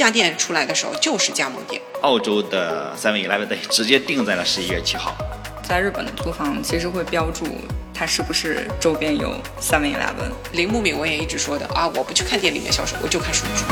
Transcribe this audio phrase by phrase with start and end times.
[0.00, 1.78] 家店出来的时候就是加盟店。
[2.00, 5.14] 澳洲的 Seven Eleven Day 直接定在了十一月七号。
[5.62, 7.44] 在日本的租房其实会标注
[7.92, 9.30] 它是不是周边有
[9.60, 10.32] Seven Eleven。
[10.52, 13.62] 铃木敏我也一直说的啊，我不去看店里面销售，我就看数据。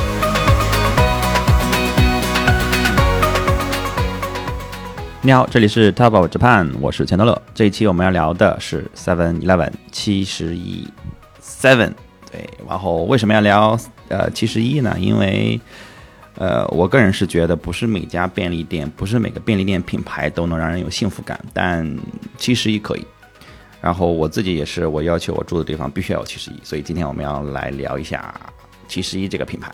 [5.23, 7.41] 你好，这里是 Top of Japan，我是钱德勒。
[7.55, 10.87] 这一期我们要聊的是 Seven Eleven 七十一
[11.43, 11.95] Seven。
[12.31, 14.95] 对，然后为什么要聊呃七十一呢？
[15.01, 15.59] 因为
[16.39, 21.99] 呃，我个人是觉得不是每家便利店，不是每个便利店品牌都能让人有幸福感，但
[22.37, 23.05] 七十一可以。
[23.81, 28.33] 然后我自己也是，我要求我住的地方必须要有七十一，所以今天我们要来聊一下
[28.87, 29.73] 七十一这个品牌。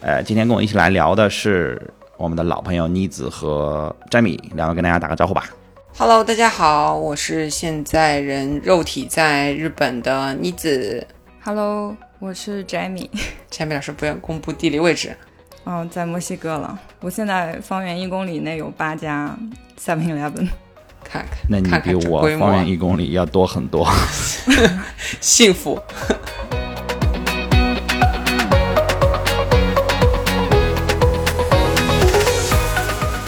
[0.00, 1.78] 呃，今天跟我一起来聊的是
[2.16, 5.44] 我们的老朋友妮子和詹米，两位跟大家打个招呼吧。
[5.98, 11.06] Hello，大家好，我是现在人肉体在日本的妮子。
[11.42, 13.10] Hello，我是 Jamie。
[13.50, 15.14] 前面老师不要公布地理位置。
[15.64, 16.78] 哦，在墨西哥了。
[17.00, 19.36] 我现在方圆一公里内有八家
[19.78, 20.48] Seven Eleven。
[21.04, 23.88] 看看，那你比我方圆一公里要多很多。
[25.20, 25.80] 幸福。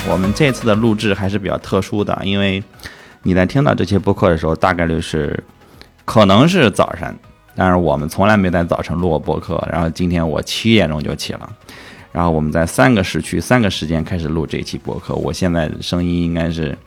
[0.08, 2.62] 我们这次的录制还是比较特殊的，因为
[3.22, 5.42] 你在听到这期播客的时候，大概率是
[6.04, 7.16] 可能是早晨，
[7.56, 9.60] 但是我们从来没在早晨录过播客。
[9.70, 11.52] 然后今天我七点钟就起了，
[12.14, 15.16] 然后我们在三个时区、三个时间开始录这一期播客。
[15.16, 16.78] 我现在声音应该是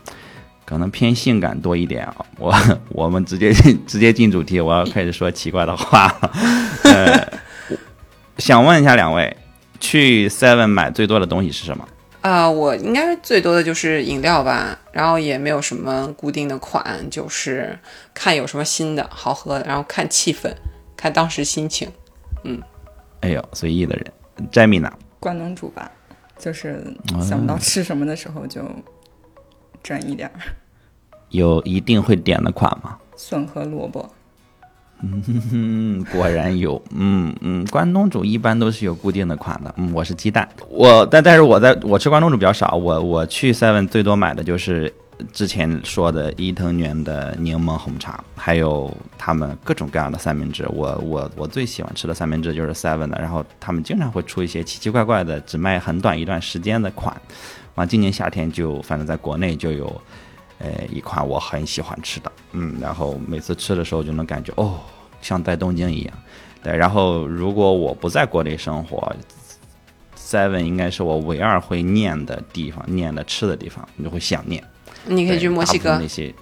[0.64, 2.16] 可能偏性感多一点啊。
[2.39, 2.56] 我
[2.88, 3.52] 我们直接
[3.86, 6.31] 直接进主题，我要开始说奇怪的话了。
[6.89, 7.33] 呃，
[8.38, 9.36] 想问一下两位，
[9.81, 11.86] 去 Seven 买最多的东西是什么？
[12.22, 17.78] 啊、我应该最多的就是饮料吧，然后也没有什么固定的款，就是
[18.14, 20.50] 看有什么新的好喝的，然后看气氛，
[20.95, 21.89] 看当时心情。
[22.44, 22.61] 嗯
[23.22, 24.05] 哎呦，随意的人。
[24.52, 24.92] 詹米呢？
[25.19, 25.91] 关东煮吧，
[26.37, 26.83] 就是
[27.21, 28.61] 想不到吃什么的时候就
[29.83, 30.33] 整一点儿
[31.30, 32.97] 有一定会点的款吗？
[33.15, 34.09] 笋和萝卜。
[35.02, 36.81] 嗯， 果然有。
[36.92, 39.73] 嗯嗯，关东煮一般都是有固定的款的。
[39.77, 40.47] 嗯，我是鸡蛋。
[40.69, 42.75] 我但但是我在我吃关东煮比较少。
[42.75, 44.92] 我我去 Seven 最多买的就是
[45.33, 50.66] 之前说的伊藤园的柠檬红茶，还有他们各种各样的三明治。
[50.70, 57.16] 我我我最喜欢吃的三明治就是 Seven 的，然后他们经常会出一些奇奇怪怪的，只卖很短一段时间的款。
[57.76, 60.02] 完，今年夏天就反正在国内就有。
[60.60, 64.80] 呃，一款我很喜欢吃的，嗯，然后每次吃的时候就能感觉哦，
[65.22, 66.14] 像在东京一样。
[66.64, 69.16] 对，然后如果我不在国内生活
[70.17, 74.64] ，Seven 应该是我唯二会念的地方，念的吃的地方，你就会想念。
[75.07, 76.33] 你可以去墨西哥那，些，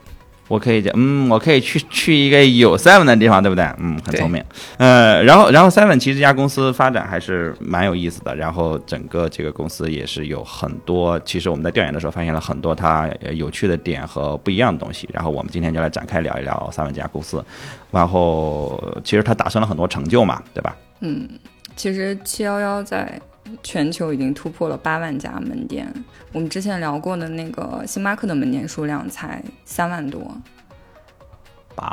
[0.47, 3.63] 我可以讲，嗯，我可以去 去一个有 Seven 的地方，对不对？
[3.79, 4.43] 嗯，很聪明。
[4.77, 15.09] 呃，然后然后 Seven 其实这家公司发展还是蛮有意思的，然后整个这个公司也是有很多，其实我们在调研的时候发现了很多它呃有趣的点和不一样的东西。
[15.11, 17.43] 然后我们今天就来展开聊一聊 Seven 这家公司，
[17.91, 20.75] 然后其实它达成了很多成就嘛，对吧？
[21.01, 21.27] 嗯，
[21.75, 23.19] 其实七幺幺在
[23.63, 25.91] 全球已经突破了八万家门店。
[26.31, 30.35] 我们之前聊过的那个星巴克的门店数量才三万多，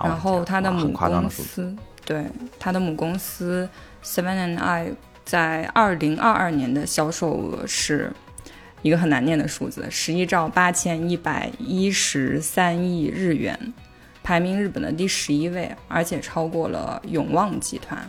[0.04, 2.26] 然后家它的母公司，对
[2.58, 3.68] 它的母公司
[4.02, 4.92] Seven and I
[5.24, 8.12] 在二零二二年的销售额是
[8.82, 13.72] 一个很难念的数字，十一兆八千一百一十三亿日元，
[14.24, 18.08] 排名日本的第十一位，而且超过了永旺集团，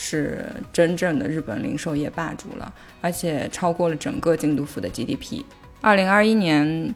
[0.00, 5.42] 是真正的日本零售业霸主了，而且超过了整个京都府的 GDP。
[5.80, 6.94] 二零二一年。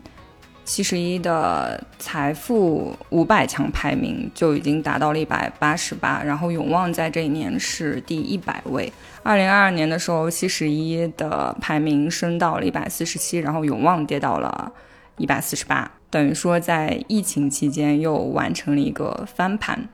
[0.65, 8.91] 七十一的财富五百强排名就已经达到了一百八十八，然后永旺在这一年是第一百位。
[9.25, 14.73] 二零二二年的时候，七十一的排名升到了一百四十七，然后永旺跌到了
[15.17, 19.89] 一百四十八，等于说在疫情期间又完成了一个翻盘。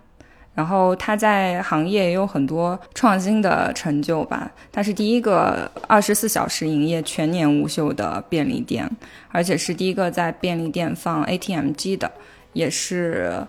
[0.59, 8.91] 然后他在行业也有很多创新的成就吧，他是第一个二十四小时营业、全年无休的便利店，
[9.31, 12.11] 而且是第一个在便利店放 ATM 机的，
[12.55, 13.41] 也是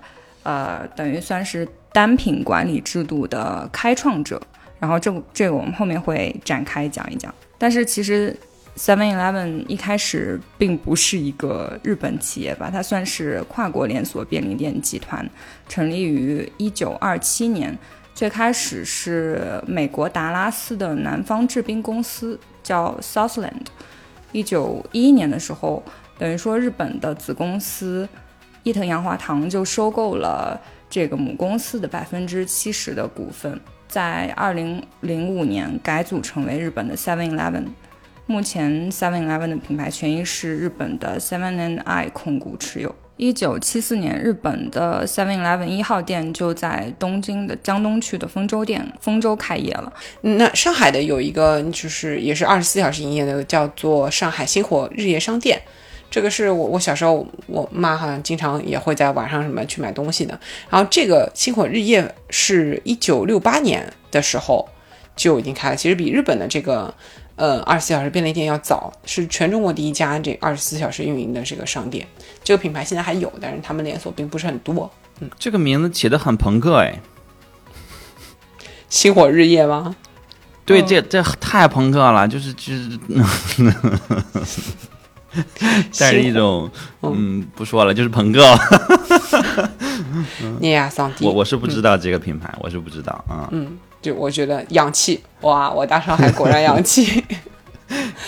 [0.43, 4.39] 呃等于算是单品管理制度的开创者。
[4.79, 7.33] 然后这这个我们后面会展开讲一讲。
[7.57, 8.37] 但是其实
[8.79, 15.29] Seven Eleven 一开始并不是一个日本企业吧，它算是跨国连锁便利店集团，
[15.67, 17.77] 成立于一九二七年。
[18.15, 23.65] 最开始是美国达拉斯的南方制冰公司，叫 Southland。
[24.31, 25.83] 一九一一年的时候，
[26.17, 28.07] 等于说日本的子公司
[28.63, 30.57] 伊藤洋华堂就收购了
[30.89, 33.59] 这个母公司的百分之七十的股份，
[33.89, 37.65] 在二零零五年改组成为日本的 Seven Eleven。
[38.29, 42.93] 目前 Seven Eleven 的品牌权益是日本的 Seven and I 控股持有。
[43.17, 49.91] 一九七四年，日本的 Seven Eleven 一号店就在东京的江东区的丰州店丰州开业了。
[50.21, 55.59] 那上海的有一个就是也是二十四小时营业的，叫做上海星火日夜商店。
[56.11, 60.39] 这个是我我小时候，我妈好像经常也会在晚上什么去买东西的。
[60.69, 64.69] 然后这个星火日夜是一九六八年的时候
[65.15, 66.93] 就已经开了，其实比日本的这个
[67.39, 72.05] 呃二十四小时便利店要早，是全中国第一家这二十四小时运营的这个商店。
[72.43, 74.91] 这个品牌现在还有，但是他们连锁并不是很多。
[75.21, 76.99] 嗯这个名字起的很朋克哎，
[78.89, 79.95] 星火日夜吗？
[80.65, 82.99] 对，这这太朋克了，就是就是，
[85.97, 86.69] 带着一种
[87.01, 88.59] 嗯，不说了，就是朋克。
[90.59, 93.47] 涅亚桑蒂，我我是不知道这个品牌，我是不知道啊。
[93.51, 95.69] 嗯，就我觉得洋气哇！
[95.71, 97.23] 我大上海果然洋 气，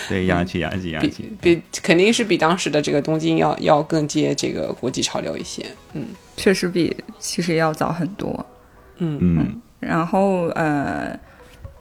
[0.08, 5.64] 对，洋气洋气洋气，比肯定是比当时的这个东京要要更接这个国际潮流一些。
[5.94, 8.44] 嗯，确实比其实要早很多。
[8.98, 11.18] 嗯嗯，然后呃，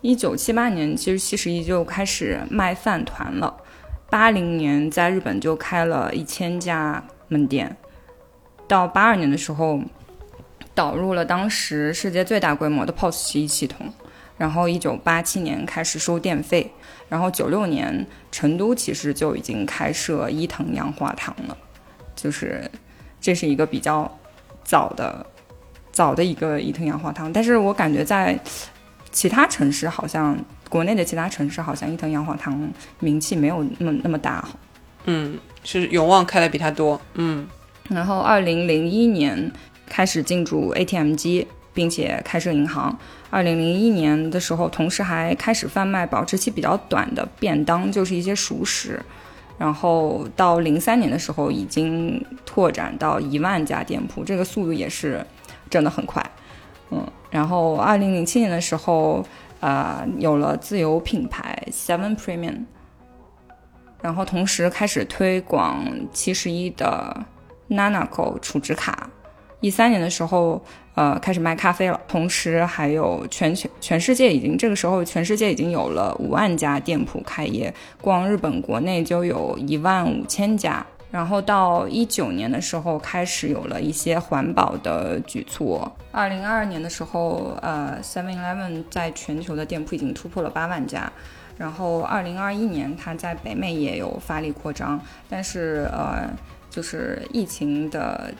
[0.01, 3.53] 一九七八年其实七十一就开始卖饭团了，
[4.09, 7.75] 八零年在日本就开了一千家门店，
[8.67, 9.79] 到八二年的时候
[10.81, 13.85] 导入了当时世界最大规模的 POS 洗衣系统，
[14.35, 16.71] 然后一九八七年开始收电费，
[17.07, 21.55] 然后九六年成都其实就已经开设伊藤洋华堂了，
[22.15, 22.67] 就是
[23.19, 24.11] 这是一个比较
[24.63, 25.23] 早的。
[25.91, 28.39] 早的一个伊藤洋华堂，但是我感觉在
[29.11, 30.35] 其他城市好像
[30.69, 34.47] 国内的其他城市好像伊藤洋华堂名气没有那么那么大。
[35.03, 36.99] 嗯，是永旺开的比它多。
[37.15, 37.45] 嗯，
[37.89, 39.51] 然后二零零一年
[39.91, 42.97] 开始进驻 ATM 机，并且开设银行。
[43.29, 48.97] 二零零一年的时候，同时还开始贩卖保质期比较短的便当，就是一些熟食。
[49.57, 55.25] 然后到零三年的时候，已经拓展到一万家店铺，这个速度也是。
[55.69, 56.21] 真的很快，
[56.89, 59.25] 嗯，然后二零零七年的时候，
[59.61, 62.65] 呃，有了自有品牌 Seven Premium，
[64.01, 67.25] 然后同时开始推广七十一的
[67.69, 69.09] Nanaco 储值卡，
[69.61, 70.61] 一三年的时候，
[70.95, 80.85] 呃，开始卖咖啡了，同时还有全全全世界已经这个时候全世界已经有了五万家店铺开业，光日本国内就有一万五千家。
[81.11, 85.91] 然后到一九年的时候，开始有了一些环保的举措。
[86.11, 91.11] 二零二二年的时候，呃，Seven Eleven 在全球的店铺已经突破了八万家。
[91.57, 94.99] 然后二零二一年，它在北美也有发力扩张，
[95.29, 96.27] 但是呃，
[96.69, 98.33] 就是疫情的。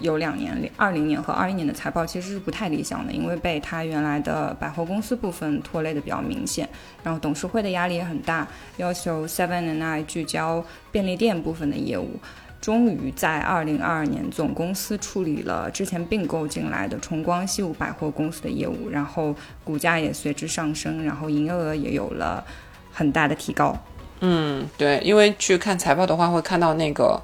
[0.00, 6.68] 有两年，二零年和二一年的财报其实是不太理想的，因为被它原来的百货公司部分拖累的比较明显，
[7.02, 8.48] 然后董事会的压力也很大，
[8.78, 12.18] 要求 Seven and I 聚焦便利店部分的业务。
[12.60, 22.44] 终于在二零二二年，总公司处理了之前并购进来的崇光西武百货公司的业务，然后股价也随之上升，然后营业额也有了
[22.92, 23.76] 很大的提高。
[24.20, 27.20] 嗯，对，因为去看财报的话，会看到那个。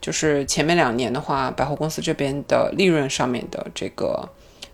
[0.00, 4.28] 就是前面两年的话，百货公司这边的利润上面的这个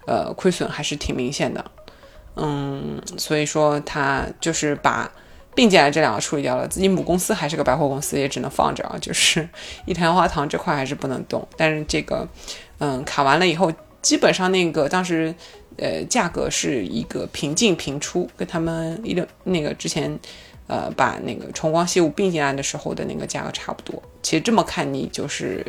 [0.07, 1.65] 呃亏损还是挺明显的，
[2.37, 5.11] 嗯，所以说他就是把
[5.55, 9.49] 并进来这两个处理掉了，自己母公司还是个百货公司，也只能放着啊，就是
[9.87, 12.29] 一坛花糖这块还是不能动，但是这个
[12.79, 13.73] 嗯卡完了以后，
[14.03, 15.35] 基本上那个当时
[15.79, 20.19] 呃价格是一个平进平出，跟他们一六那个之前。
[20.67, 24.03] 呃，把那个重光西武并进来的时候的那个价格差不多。
[24.23, 25.65] 其实这么看，你就是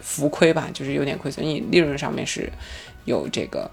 [0.00, 2.50] 浮亏吧，就是有点亏损，你利润上面是
[3.04, 3.70] 有这个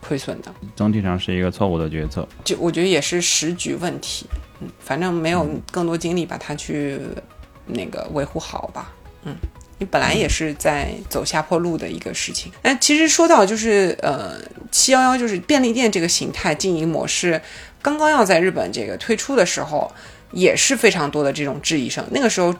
[0.00, 0.50] 亏损的。
[0.74, 4.26] 总体上是一个错误的决策，就我觉得也是时局问题。
[4.60, 6.98] 嗯，反正没有更多精力把它去
[7.66, 8.94] 那个维护好吧。
[9.24, 9.36] 嗯，
[9.78, 12.50] 你本来也是在走下坡路的一个事情。
[12.62, 17.38] 那其实说到就是呃，七幺幺就是便利店这个形态经营模式。
[17.86, 19.88] 刚刚要在日本这个推出的时候，
[20.32, 22.04] 也是非常多的这种质疑声。
[22.10, 22.52] 那个时候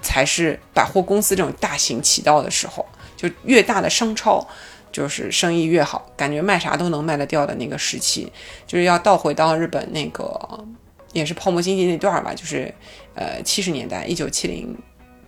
[0.00, 4.42] 才是百货公司这种大行其道的时候，就越大的商超
[4.90, 8.32] 就是生意越好，感觉卖啥都能卖得掉的那个时期，
[8.66, 10.64] 就是要倒回到日本那个
[11.12, 12.74] 也是泡沫经济那段儿吧，就是
[13.14, 14.74] 呃七十年代一九七零。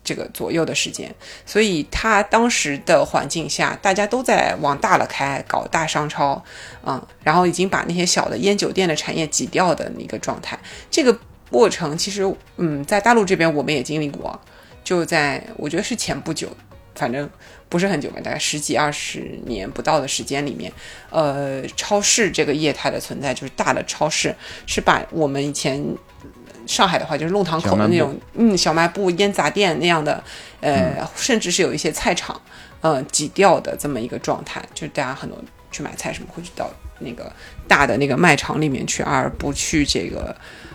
[0.04, 1.14] 这个左右的时间，
[1.46, 6.42] 所以他当时的环境下，大家都在往大了开，搞大商超，
[6.84, 10.58] 嗯，然后已经把那些小的烟酒店的产业挤掉的一个状态。
[10.90, 11.16] 这个
[11.50, 12.22] 过程其实，
[12.56, 14.40] 嗯，在大陆这边我们也经历过，
[14.82, 16.48] 就在我觉得是前不久，
[16.96, 17.30] 反正
[17.68, 20.72] 不是很久吧，大概十几二十年不到的时间里面，
[21.10, 24.34] 呃，超市这个业态的存在，就是大的超市
[24.66, 25.80] 是把我们以前。
[26.66, 30.22] 上海的话就是弄堂口的那种，嗯，小卖部、烟杂店那样的，
[30.60, 32.40] 呃，甚至是有一些菜场，
[32.80, 35.38] 呃，挤掉的这么一个状态，就是大家很多
[35.70, 37.32] 去买菜什么会去到那个
[37.66, 40.34] 大的那个卖场里面去，而不去这个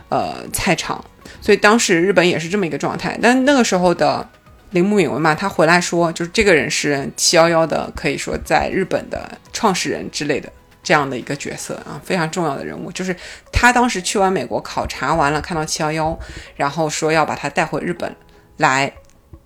[0.09, 1.03] 呃菜场。
[1.41, 3.17] 所以当时日本也是这么一个状态。
[3.21, 4.27] 但那个时候的
[4.71, 10.51] 铃木敏文嘛，他回来说，就是这个人是七幺幺的，可以说在日本的创始人之类的。
[10.87, 13.13] 这样的一个角色啊，非常重要的人物，就是
[13.51, 16.17] 他当时去完美国考察完了，看到七幺幺，
[16.55, 18.15] 然后说要把他带回日本
[18.55, 18.89] 来，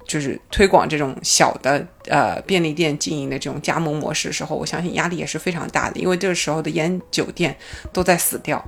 [0.06, 7.58] 就是推广这种小的呃便利店经营的这种加盟模式的时候，我相信压力也是非常大的，因为这个时候的烟酒店
[7.92, 8.64] 都在死掉，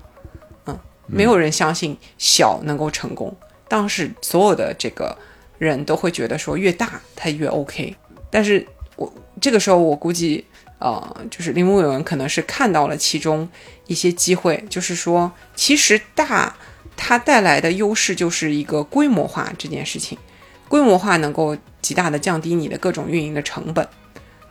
[0.65, 0.75] 嗯，
[1.05, 3.37] 没有人相信小能够成功，
[3.67, 5.15] 当时所有的这个
[5.59, 7.95] 人都会觉得说越大它越 OK，
[8.31, 8.65] 但是
[8.95, 10.43] 我这个时候我估计。
[10.83, 13.47] 呃，就是铃木伟文可能是看到了其中
[13.87, 16.53] 一些机会，就是说，其实大
[16.97, 20.17] 它带来的优势就是一个规模化这件事情，
[20.67, 23.87] 规模化能够极大的降低你的各种运营的成本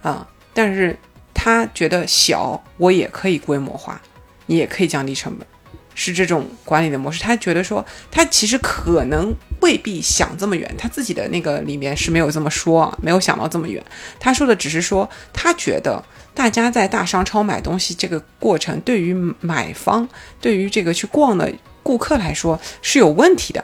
[0.00, 0.26] 啊。
[0.54, 0.96] 但是
[1.34, 4.00] 他觉得小，我也可以规模化，
[4.46, 5.46] 你也可以降低成本，
[5.94, 7.22] 是这种管理的模式。
[7.22, 13.84] 他觉得说，他其实可能未必想这么远，他自己的那个里面是没有这么说，没有想到这么远。
[14.18, 16.02] 他说的只是说，他觉得。
[16.34, 20.08] 大家在大商超买东西这个过程，对于买方，
[20.40, 23.62] 对于这个去逛的顾客来说是有问题的。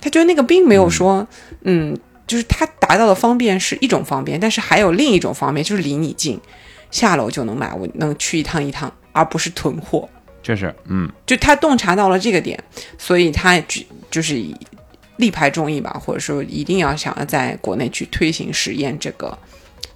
[0.00, 1.26] 他觉得那个并没有说，
[1.62, 1.96] 嗯，
[2.26, 6.38] 就是他达到的方便是一种方便，但是还有另一种方便，就是离你近，
[6.90, 10.08] 下楼就能买，我能去一趟一趟，而不是囤货。
[10.42, 12.62] 确实，嗯，就他洞察到了这个点，
[12.98, 14.34] 所以他就就是
[15.16, 19.38] 力排众议吧，或者说一定要想要在国内去推行实验这个。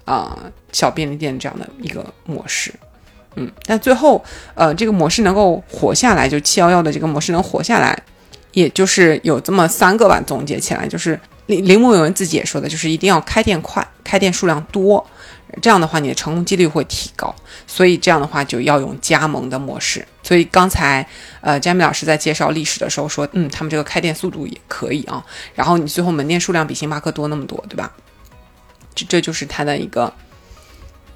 [0.09, 0.39] 啊，
[0.73, 2.73] 小便利店这样的一个模式，
[3.35, 4.25] 嗯，但最后，
[4.55, 8.03] 呃，这个模式能够活下来，就七幺幺的这个模式能活下来，
[8.53, 10.19] 也就是有这么三个吧。
[10.27, 15.07] 总结起来，就是林林木有人自己也说的，就是一定要开店快，开店数量多，
[15.61, 17.35] 这样的话你的成功几率会提高。
[17.67, 20.03] 所以这样的话就要用加盟的模式。
[20.23, 21.07] 所以刚才，
[21.43, 25.23] 呃，佳米老师在介绍历史的时候说，嗯，他们这个开店速度也可以啊。
[25.55, 27.93] 然后你最后门店数量比星巴克多那么多，对吧？
[28.95, 30.13] 这这就是他的一个，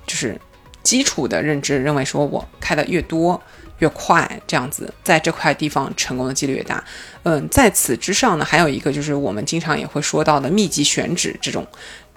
[0.07, 0.41] 就是
[0.83, 3.41] 基础的认知，认为说我开的越多
[3.79, 6.83] 越快，这样子在这块地方成功的几率越大。
[7.25, 11.67] 嗯，在此之上呢，还有一个就是我们经常也会说到的密集选址这种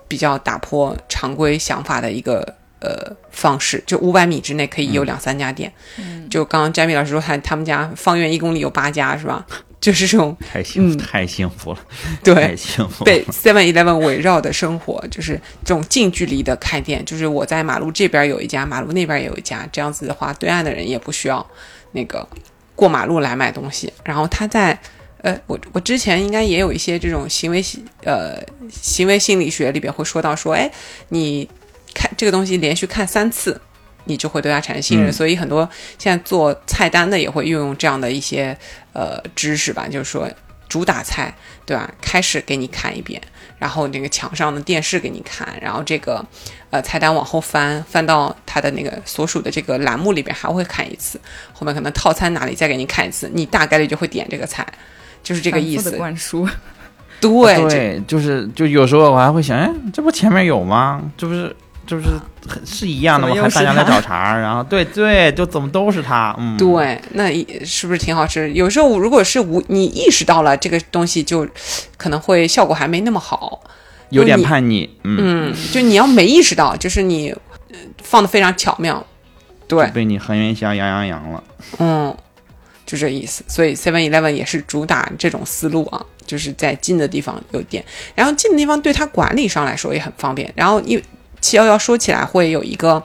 [0.07, 5.71] 比较打破常规想法的一个呃方式，就五百米之内可以有两三家店。
[5.97, 9.45] 嗯，就刚刚詹米老师说他他们家方圆一公里有八家，是吧？
[9.81, 11.79] 就是这种太幸太幸福了，
[12.23, 13.05] 对，太幸福。
[13.05, 17.05] 被 Seven Eleven 围绕的生活，就是这种近距离的开店。
[17.05, 21.45] 就是我在马路这边有一家，马路那边也有一家，这样子的话，对岸的人也不需要
[21.91, 22.27] 那个
[22.75, 23.93] 过马路来买东西。
[24.03, 24.79] 然后他在
[25.21, 27.63] 呃，我我之前应该也有一些这种行为
[28.03, 28.41] 呃
[28.71, 30.71] 行为心理学里边会说到说，哎，
[31.09, 31.47] 你
[31.93, 33.61] 看这个东西连续看三次。
[34.05, 38.57] 你就会对它产生信任，所以很多现在做菜单的也会运用这样的一些
[38.93, 40.29] 呃知识吧，就是说
[40.67, 41.33] 主打菜，
[41.65, 41.89] 对吧？
[42.01, 43.21] 开始给你看一遍，
[43.59, 46.25] 然后那个墙上的电视给你看，然后这个
[46.71, 51.19] 呃菜单往后翻，翻到它的那个所属的这个栏目里边还会看一次，
[51.53, 54.65] 后面可能套餐哪里再给你看一次，你大概率就会点这个菜，
[55.23, 55.91] 就是这个意思。
[55.97, 56.47] 灌输。
[57.21, 61.01] 对对，就是就有时候我还会想，哎，这不前面有吗？
[61.17, 61.55] 这不是。
[61.85, 62.05] 就是
[62.47, 63.35] 很是一样的吗？
[63.35, 67.31] 还大家来找茬，然后对对，就怎么都是他，嗯，对，那
[67.63, 68.51] 是不是挺好吃？
[68.53, 71.47] 有时候如果是无你意识到了这个东西，就
[71.97, 73.61] 可能会效果还没那么好，
[74.09, 77.35] 有点叛逆，嗯，就你要没意识到，就是你
[78.01, 79.05] 放的非常巧妙，
[79.67, 81.43] 对，被你恒源祥羊羊羊了，
[81.77, 82.17] 嗯，
[82.85, 83.43] 就这意思。
[83.47, 91.03] 所以 Seven Eleven 也是主打这种思路啊，就是在近的地方有店，然后近的地方对他管理上来说也很方便，然后因为。
[91.45, 93.01] 七幺幺说起来会有一个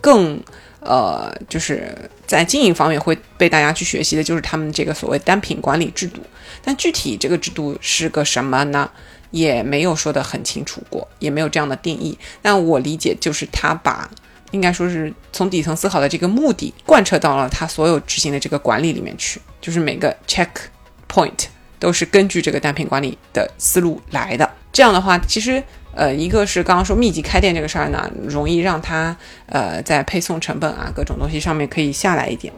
[0.00, 0.42] 更
[0.80, 1.96] 呃，就是
[2.26, 6.20] 在经营方面会被大家去学习的，就是他们这个所谓单品管理制度。
[6.64, 8.90] 但具体这个制度是个什么呢？
[9.30, 12.18] 也没有说的很清楚过，也没有这样的定义。
[12.42, 14.10] 但我理解就是他把
[14.50, 20.48] 应该说是从底层思考的这个目的贯彻到了他所有执行的这个管理里面去，就是每个 check
[21.08, 21.44] point
[21.78, 24.50] 都是根据这个单品管理的思路来的。
[24.72, 25.62] 这样的话，其实。
[25.94, 32.52] 呃，一个是刚刚说密集开店这个事儿呢，容易让它呃在配送成本啊各种东西上面可以下来一点，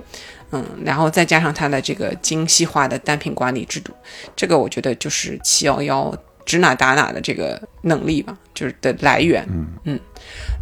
[0.53, 3.93] 嗯，然后再加上它的这个精细化的单品管理制度，
[4.35, 6.15] 这个我觉得就是七幺幺
[6.45, 9.45] 指哪打哪的这个能力吧，就是的来源。
[9.51, 10.01] 嗯嗯，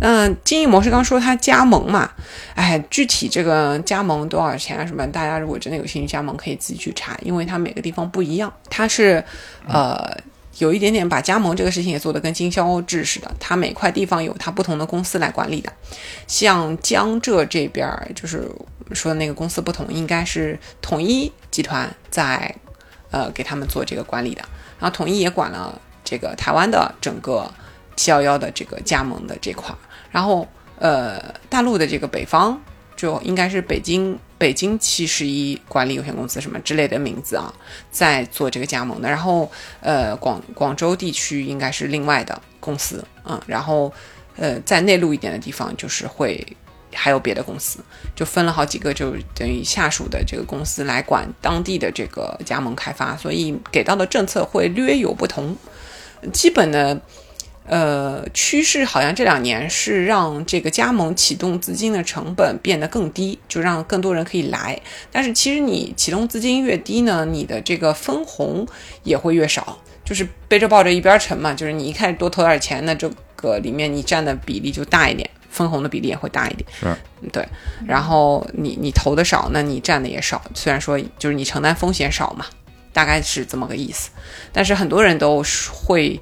[0.01, 2.11] 那经营模式刚说它加盟嘛，
[2.55, 8.53] 哎，具体这个加盟多少钱啊什么，大家如果真的有兴趣加盟，可以自己去查，因为它每个地方不一样。
[8.71, 9.23] 它是
[9.69, 10.11] 呃
[10.59, 15.73] 有一点点把加盟这个事情也做得跟经销制似的，它每块地方有它不同的公司来管理的。
[16.27, 18.49] 像江浙这边儿，就是
[18.93, 22.55] 说的那个公司不同，应该是统一集团在
[23.11, 24.43] 呃给他们做这个管理的，
[24.79, 27.51] 然后统一也管了这个台湾的整个
[27.97, 29.79] 七幺幺的这个加盟的这块儿，
[30.11, 30.47] 然后
[30.79, 32.61] 呃大陆的这个北方
[32.95, 37.51] 就应该是北京北京七十一管理有限公司什么之类的名字啊，
[37.91, 43.91] 在做这个加盟的，然后呃广广州地区应该是另外的公司，嗯，然后
[44.37, 46.47] 呃在内陆一点的地方就是会
[46.93, 47.79] 还有别的公司，
[48.15, 55.57] 就分了好几个，就等于下属的这个公司来管当地的这个加盟开发，所以给到的政策会略有不同。
[56.35, 57.01] 基本的
[57.67, 64.79] 呃趋势好像这两年是让这个加盟启动资金的成本变得更低，就让更多人可以来。
[65.11, 68.67] 但是其实你启动资金越低呢，你的这个分红
[69.03, 71.55] 也会越少，就是背着抱着一边沉嘛。
[71.55, 76.67] 就是你一开始多投点钱，那这个里面你占的比例就大一点，分红的比例也会大一点。
[76.79, 76.95] 是，
[77.33, 77.47] 对。
[77.87, 80.43] 然后你你投的少，那你占的也少。
[80.55, 82.45] 虽然说就是你承担风险少嘛，
[82.93, 84.11] 大概是这么个意思。
[84.53, 85.43] 但是很多人都
[85.73, 86.21] 会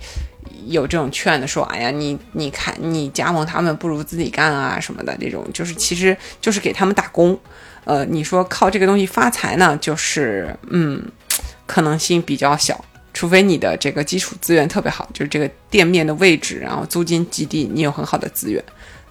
[0.67, 7.39] 有这种劝的，说：“哎呀，你你看你加盟他们不如自己干啊什么的。”这种就是其实就是给他们打工。
[7.85, 11.03] 呃，你说靠这个东西发财呢，就是嗯，
[11.67, 12.85] 可能性比较小。
[13.15, 18.65] 除非你的这个基础资源特别好，就是这个店面的位置，然后租金基地，你有很好的资源，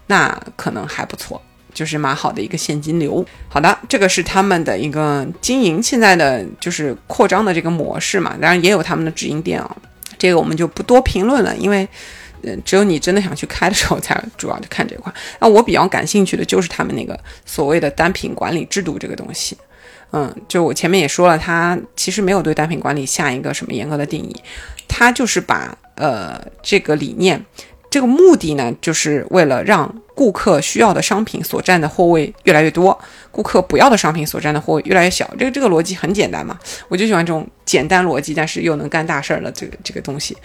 [0.07, 1.39] 那可能还不错，
[1.71, 3.23] 就是蛮好的一个现金流。
[3.47, 9.77] 好的，这个是他们的一个经营现在的就是扩张的这个模式嘛，当然也有他们的直营店啊，
[10.21, 11.87] 这个我们就不多评论了，因为。
[12.43, 15.13] 嗯，只有你真的想去开的时候，才主要去看这块。
[15.39, 19.55] 那我比较感兴趣的就是他们那个所谓的单品管理制度这个东西。
[20.11, 24.35] 嗯，就我前面也说了，它其实没有对单品管理下一个什么严格的定义，
[24.87, 27.39] 它就是把呃这个理念，
[27.91, 32.97] 这个目的呢，就是为了让顾客需要的商品所占的货位越来越多，
[33.31, 35.29] 顾客不要的商品所占的货位越来越小。
[35.37, 40.37] 这个这个逻辑很简单嘛，我就喜欢这种简单逻辑，但是又能干大事儿的这个这个东西，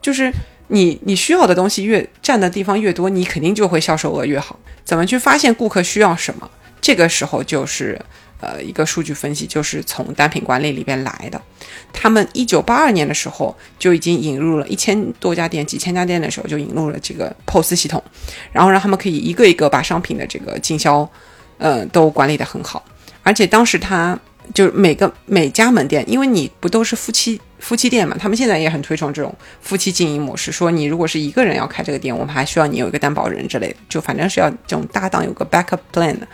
[0.00, 0.32] 就是
[0.68, 4.58] 你你需要的东西越占的地方越多，你肯定就会销售额越好。
[4.82, 6.50] 怎么去发现顾客需要什么？
[6.80, 8.00] 这个时候就是。
[8.40, 11.40] 呃，一个数据分析就是从单品管理里边来的。
[11.92, 18.02] 他们一九八二年的时候就已经引入了一千多家店、几千家店的时候就引入了这个 POS 系统，
[18.52, 21.08] 然后让他们可以一个一个把商品的这个经销，
[21.56, 22.84] 呃，都管理得很好。
[23.22, 24.18] 而且当时他
[24.54, 36.28] 就是每个每家门店，因为你不都是夫妻夫妻店嘛，他们现在也很推崇这种夫妻经营模式，说你如果是一个人要开这个店，我们还需要你有一个担保人之类的，就反正是要这种搭档有个 backup plan 的。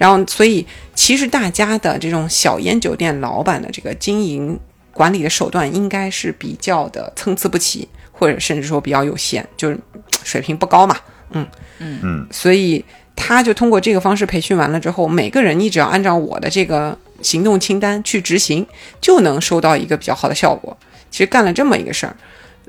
[0.00, 4.58] 然后，所以其实大家的这种小烟酒店老板的这个经营
[4.94, 9.78] 管理的手段，应该是比较的参差不齐，或者甚至说比较有限，就是
[10.24, 10.96] 水平不高嘛。
[11.32, 11.46] 嗯
[11.80, 12.82] 嗯嗯，所以
[13.14, 18.66] 他就通过这个方式培训完了之后，每个人你只要按照我的这个行动清单去执行，
[19.02, 20.74] 就能收到一个比较好的效果。
[21.10, 22.16] 其实干了这么一个事儿，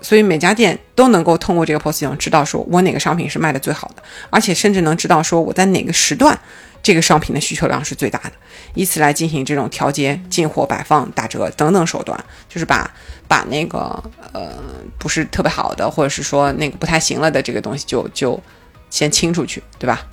[0.02, 6.38] 所以每家店都能够通过这个 POS 系统知道说我哪个商品是卖的最好的，而且甚至能知道说我在哪个时段。
[6.84, 8.32] 这个商品的需求量是最大的，
[8.74, 12.90] 以此来进行这种调节、进货、摆放、打折等等手段，就是把
[13.28, 14.52] 把那个呃
[14.98, 18.42] 不是特别好的，或者是说那个不太行了的这个东西就就
[18.90, 20.08] 先清出去，对吧？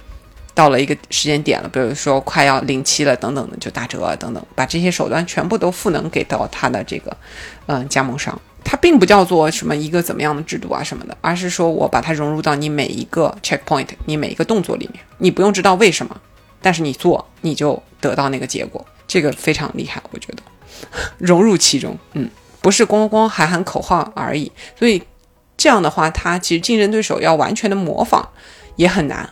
[0.54, 7.16] 到了一个时间点了，比如说快要临期了等等的，就打折等等，把这些手段全部都赋能给到他的这个
[7.64, 8.38] 嗯加盟商。
[8.70, 16.14] 它并不叫做什么一个怎么样的制度啊什么的，而是说我把它融入到你每一个 checkpoint，你每一个动作里面，你不用知道为什么。
[16.60, 20.42] 但是你做，你就得到那个结果，这个非常厉害，我觉得
[21.16, 22.28] 融入其中，嗯，
[22.60, 24.52] 不是光光喊喊口号而已。
[24.78, 25.02] 所以
[25.56, 28.28] 这样的话，他其实竞争对手要完全的模仿
[28.76, 29.26] 也很难，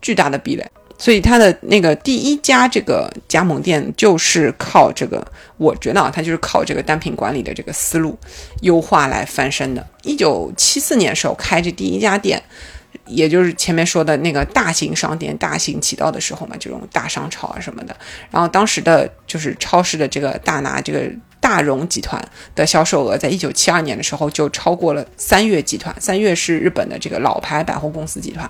[0.00, 0.68] 巨大的壁垒。
[1.02, 8.16] 所以他的那个第一家这个加盟店就是靠这个，我觉得啊，他就是靠这个单品管理的这个思路
[8.60, 9.84] 优化来翻身的。
[10.04, 12.40] 一九七四年时候开这第一家店。
[13.06, 17.96] 也就是前面说的那个大型商店大行其道的时候嘛，这种大商超啊什么的。
[18.30, 21.10] 然后当时的就是超市的这个大拿这个
[21.40, 22.22] 大荣集团
[22.54, 25.94] 的销售额，在一九七二年的时候就超过了三月集团。
[25.98, 28.48] 三月是日本的这个老牌百货公司集团，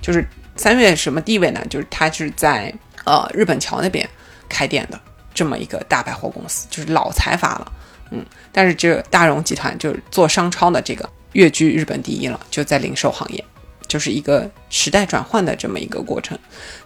[0.00, 0.26] 就是
[0.62, 1.60] 三月什么地位呢？
[1.68, 2.72] 就是他是在
[3.02, 4.08] 呃日本桥那边
[4.48, 5.00] 开店的
[5.34, 7.72] 这么一个大百货公司，就是老财阀了。
[8.12, 13.44] 嗯，但是这大荣集团就是做商超的这个跃居日本第一了，就在零售行业，
[13.88, 16.38] 就是一个时代转换的这么一个过程。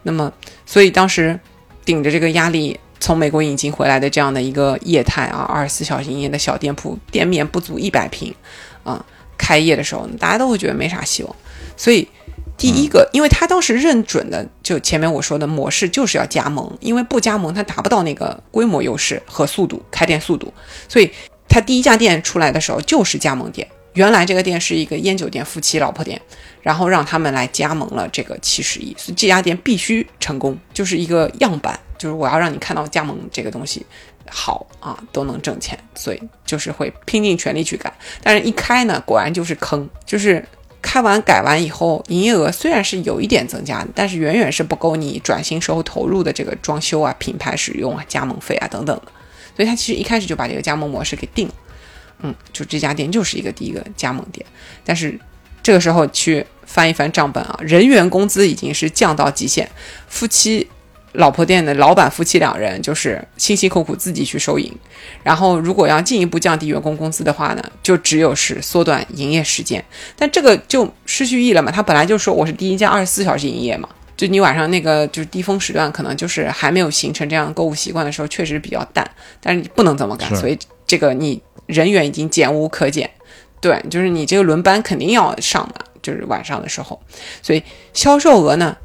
[0.03, 0.33] 那么，
[0.65, 1.39] 所以当时
[1.85, 2.81] 顶着这个压力。
[2.99, 8.35] 从美国引进回来的这样的一个业态啊，二十四小时营业的小店铺，店面不足一百平，
[8.85, 9.05] 啊，
[9.37, 11.37] 开业的时候，大家都会觉得没啥希望。
[11.77, 12.09] 所以，
[12.57, 20.53] 第一个，因为他当时认准的，就前面我说的模式就是要加盟，因为不加盟，他达不到那个规模优势和速度，开店速度。
[20.88, 21.11] 所以，
[21.49, 23.66] 他第一家店出来的时候就是加盟店。
[23.92, 26.21] 原来这个店是一个烟酒店，夫妻老婆店，
[26.61, 31.79] 然后让他们来加盟了这个七十亿，所以这家店必须成功，就是一个样板。
[31.99, 33.85] 就是我要让你看到加盟这个东西
[34.29, 37.90] 好啊，都能挣钱，所以就是会拼尽全力去干。
[38.23, 39.88] 但是一开呢，果然就是坑。
[40.05, 40.47] 就是
[40.83, 49.12] 开完改完以后，营业额虽然是有一点增加，但是远远是不够你转型时候投入的这个装修啊、品牌使用啊、加盟费啊等等的。
[49.57, 51.55] 所以他其实一开始就把这个加盟模式给定了。
[52.21, 54.45] 嗯，就这家店就是一个第一个加盟店。
[54.85, 55.19] 但是
[55.62, 59.69] 这个时候去翻一翻账本啊，人员工资已经是降到极限，
[60.09, 60.69] 夫妻。
[61.16, 64.70] 老婆店的老板夫妻两人就是辛辛苦苦自己去收银，
[65.22, 69.83] 然后如果要进一步降低员工工资的话呢，就只有是缩短营业时间，
[70.14, 71.70] 但这个就失去意义了嘛。
[71.70, 79.11] 他本来就说我是第一家二十四小时营业嘛，就你晚上那个就是低峰时段，可能就是还没有形成这样购物习惯的时候，确实比较淡。
[79.40, 83.09] 但是你不能这么干，所以这个你人员已经减无可减，
[83.61, 87.00] 对，就是你这个轮班肯定要上嘛，就是晚上的时候，
[87.42, 87.62] 所以
[87.94, 88.76] 销售额呢？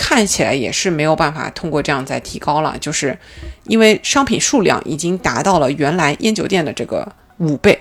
[0.00, 3.18] 看起来也是没有办法通过这样再提高了，就是
[3.64, 7.76] 因为商品数量已经达到了原来烟酒店的这个五倍，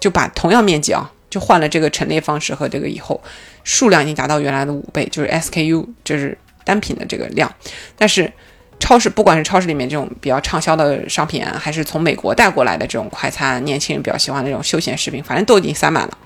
[0.00, 3.20] 就把同样面积啊，就换了这个陈列方式和这个以后，
[3.62, 7.54] 数量已经达到原来的五倍，就是 SKU 就是单品的这个量。
[7.94, 8.32] 但是
[8.80, 16.16] 超市不管是超市里面这种比较畅销的商品，还是从美国带过来的这种快餐，年轻人比较喜欢的这种休闲食品，反正都已经塞满了，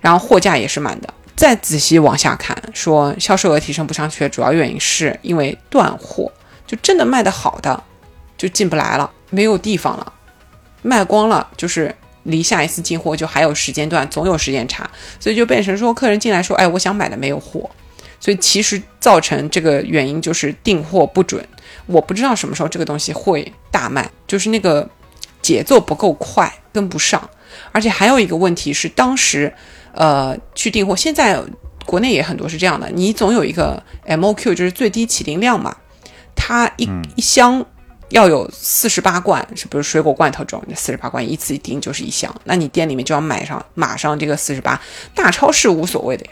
[0.00, 1.14] 然后货架也是满的。
[1.38, 6.32] 再仔细往下看，说销售额提升不上去的主要原因是因为断货，
[6.66, 7.80] 就真的卖得好的
[8.36, 10.12] 就进不来了，没有地方了，
[10.82, 17.70] 卖光了，就是离下一次进货就还有时间段，总有时间差，所以就变成说客人进来说，哎，我想买的没有货，
[18.18, 21.46] 所以其实造成这个原因就是订货不准，
[21.86, 24.90] 我不知道什么时候这个东西会大卖，就是那个
[25.40, 27.30] 节奏不够快，跟不上，
[27.70, 29.54] 而且还有一个问题是当时。
[29.98, 31.42] 呃，去订货，现在
[31.84, 35.76] 国内也很多是这样的，你总有一个 MOQ，就是最低起订量嘛，
[36.36, 37.66] 它一一箱
[38.10, 44.80] 要有四十八罐，是不是水果罐头这种，四十八罐一次一订就是一箱，那你店里面就要买上马上这个四十八，
[45.16, 46.30] 大超市无所谓的呀，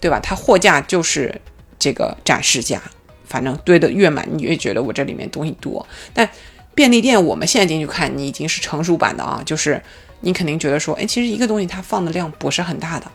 [0.00, 0.18] 对吧？
[0.20, 1.38] 它货架就是
[1.78, 2.80] 这个展示架，
[3.26, 5.86] 反正堆得越满，你越觉得我这里面东西多。
[6.14, 6.26] 但
[6.74, 9.82] 便利店我们现在进去看，你已经是成熟版的啊，就是。
[10.24, 13.06] 你肯定觉得说，哎，其实一个东西它放的量不是很大的，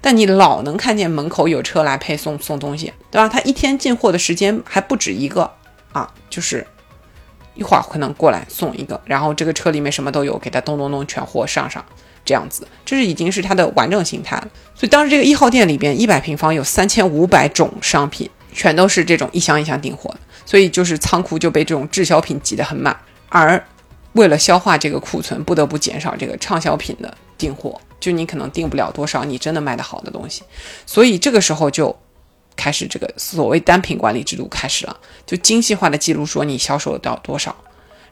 [0.00, 3.28] 但你老能看见门口有车来配送送东西，对吧？
[3.28, 5.50] 他一天进货的时间还不止一个
[5.92, 6.66] 啊，就是
[7.54, 11.84] 一会儿可能过来送一个，然后这个车里面什么都有，给他咚咚咚全货上上，
[12.24, 14.48] 这样子，这是已经是它的完整形态了。
[14.74, 22.96] 所以当时这个一号店里边一百平方有三千五百种商品，全都是这种一箱一箱订货的，所以就是仓库就被这种滞销品挤得很满，
[23.28, 23.62] 而。
[24.16, 30.42] 为了消化这个库存，不得不减少这个畅销品的订货，就你可能订不了多少你真的卖得好的东西，
[30.84, 31.94] 所以这个时候就
[32.56, 37.54] 开始这个所谓单品管理制度开始了，就精细化的记录说你销售到多少，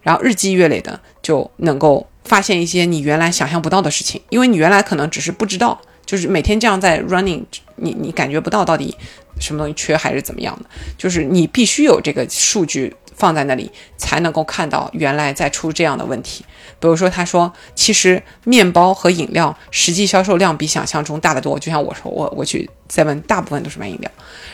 [0.03, 7.43] 然后日积月累的就能够发现一些你原来想象不到的事情，因为你原来可能只是不知道，就是每天这样在 running，
[7.77, 8.95] 你你感觉不到到底
[9.41, 12.95] 什么东西缺还是怎么样的，就是你必须有这个数据。
[13.15, 16.45] 放在那里才能够看到原来在出这样的问题。
[16.81, 21.59] 比如说，他说其实面包和饮料实际销售量比想象中大得多。
[21.59, 24.11] 就像我说，我我去 seven 大部分都是卖饮料，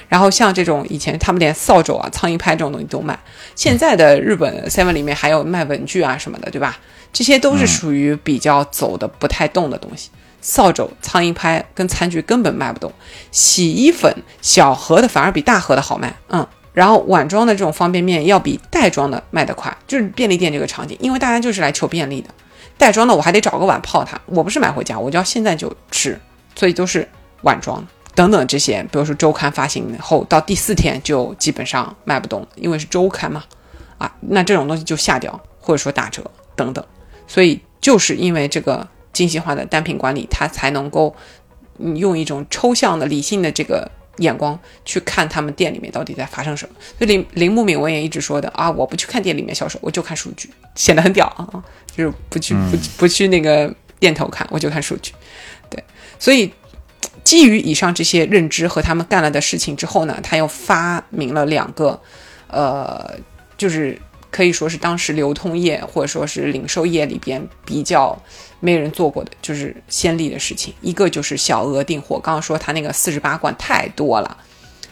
[0.09, 3.19] 然后像这种以前他们连扫帚啊、苍蝇拍这种东西都卖。
[3.57, 6.79] 现在的日本 seven 里面还有卖文具啊什么的，对吧？
[7.13, 10.11] 这些都是属于比较走的不太动的东西。
[10.41, 12.93] 扫帚、苍蝇拍跟餐具根本卖不动。
[13.33, 16.15] 洗衣粉小盒的反而比大盒的好卖。
[16.29, 16.47] 嗯。
[16.73, 22.29] 然后碗装的这种方便面要比袋装的卖得快，就是便利店这个场景，因为大家就是来求便利的。
[22.79, 26.19] 袋装的我还得找个碗泡它，我不是买回家，我就要现在就吃，
[26.55, 27.07] 所以都是
[27.43, 28.83] 碗装等等这些。
[28.85, 33.45] 比如说周刊发行后到第四天就基本上卖不动，因为是周刊嘛，
[33.99, 36.23] 啊，那这种东西就下掉或者说打折
[36.55, 36.85] 等等。
[37.27, 41.15] 所以就是因为这个精细化的单品管理，它才能够
[41.97, 43.91] 用一种抽象的理性的这个。
[44.21, 46.75] 眼光去看他们店里面到底在发生什么。
[46.99, 51.63] 就铃铃木敏文也一直说的啊，我不去看店里面销售，我就看数据，显得很屌啊，
[51.95, 55.13] 就是不去不不去那个店头看，我就看数据。
[55.69, 55.83] 对，
[56.19, 56.53] 所以
[57.25, 62.01] 基于以上这些认知和他们干了的事情之后呢，他又发明了两个，
[62.49, 63.19] 呃，
[63.57, 63.99] 就是
[64.31, 68.17] 可以说是当时流通业或者说是零售业里边比较
[68.61, 70.73] 没人做过的，就是先例的事情。
[70.81, 74.37] 一个就是小额订货，刚刚说他那个四十八罐太多了，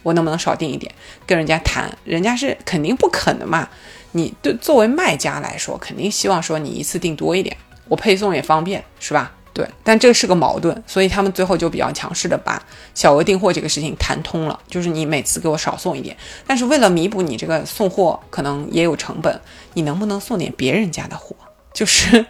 [0.03, 0.93] 我能不能少订一点？
[1.27, 3.69] 跟人家谈，人家是肯定不肯的嘛。
[4.13, 9.33] 你对作为卖家来说，肯定希望说你一次订多一点，我配送也方便，是吧？
[9.53, 12.63] 对，但这是个矛盾，所以他们最后就比较强势的把
[12.95, 19.41] 小额订货这个事情谈通了，就是你每次给我少送一点，但是为了弥补你这个送货可能也有成本，
[19.75, 21.35] 你能不能送点别人家的货？
[21.75, 22.25] 就是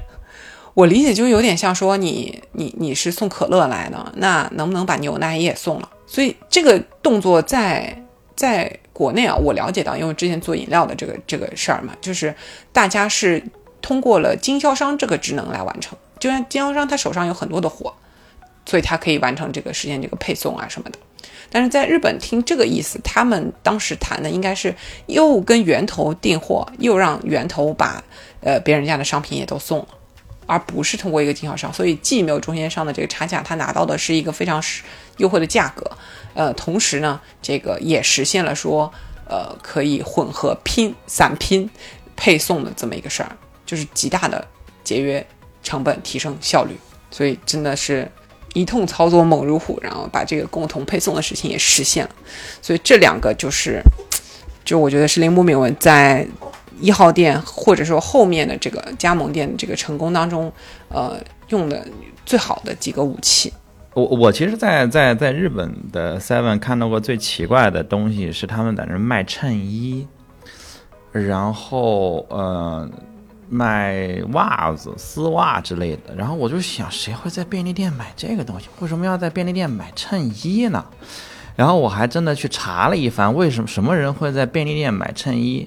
[0.74, 5.88] 我理解就有点像说你你你是送可乐来的，那能不能把牛奶也送了？
[6.06, 8.04] 所以这个动作在
[8.36, 12.34] 在国内啊，我了解到，因为之前做饮料的这个这个事儿嘛，就是
[12.72, 13.42] 大家是
[13.82, 15.98] 通过了经销商这个职能来完成。
[16.18, 17.92] 就像经销商他手上有很多的货，
[18.66, 20.98] 所以他可以完成这个实现这个配送啊什么的。
[21.50, 24.74] 但是在日本听这个意思，他们当时谈的应该是
[25.06, 28.02] 又跟源头订货，又让源头把
[28.40, 29.88] 呃别人家的商品也都送了，
[30.48, 31.72] 而不是通过一个经销商。
[31.72, 34.60] 所以既没有中间商的这个差价，他拿到的是一个非常
[35.18, 35.88] 优惠的价格。
[36.34, 38.92] 呃，同时呢，这个也实现了说
[39.28, 41.70] 呃可以混合拼 散拼
[42.16, 43.30] 配送的这么一个事儿，
[43.64, 44.44] 就是极大的
[44.82, 45.24] 节约。
[45.60, 46.74] 成本提升效率，
[47.10, 48.10] 所以真的是
[48.54, 52.10] 一通操作猛如虎，然后把这个共同配送的事情也实现了。
[52.62, 53.82] 所以这两个就是，
[54.64, 56.26] 就我觉得是铃木敏文在
[56.80, 60.52] 一号店或者说后面的这个加盟店这个成功当中，
[60.88, 61.86] 呃，用的
[62.24, 63.52] 最好的几个武器。
[63.94, 70.06] 我我其实，在在在日本的 Seven 看到过最奇怪的东西是他们在那卖衬衣，
[71.12, 72.88] 然后呃。
[73.50, 78.68] 卖袜子、丝袜之类的，然后我就想，谁会在便利店买这个东西？
[78.80, 80.84] 为什么要在便利店买衬衣呢？
[81.56, 85.66] 然后我还真的去查了一番，为什么什么人会在便利店买衬衣？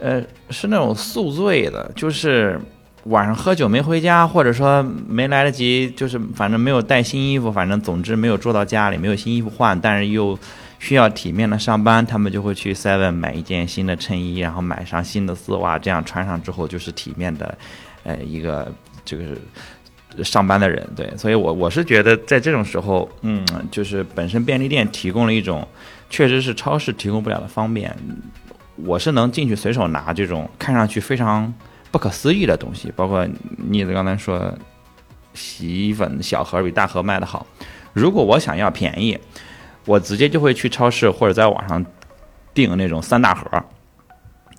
[0.00, 2.60] 呃，是那种宿醉的，就是
[3.04, 10.38] 晚上喝酒没回家，或者说没来得及，就是反正没有带新衣服，反正总之没有住到家里，没有新衣服换，但是又。
[10.78, 17.56] 需要体面的上班，他们就会去 Seven 买一件新的衬衣，然后买上新的丝袜，这样穿上之后就是体面的，
[18.04, 18.70] 呃，一个
[19.02, 19.38] 就是
[20.22, 20.86] 上班的人。
[20.94, 25.66] 对，所以我我是觉得在这种时候，嗯，就是本身便利店提供了一种
[26.10, 27.96] 确实是超市提供不了的方便，
[28.76, 31.52] 我是能进去随手拿这种看上去非常
[31.90, 34.52] 不可思议的东西，包括妮子刚才说
[35.34, 37.46] 洗衣粉小盒比大盒卖的好，
[37.92, 39.18] 如果我想要便宜。
[39.88, 41.86] 我直接就会去超市或者在网上
[42.52, 43.48] 订那种三大盒，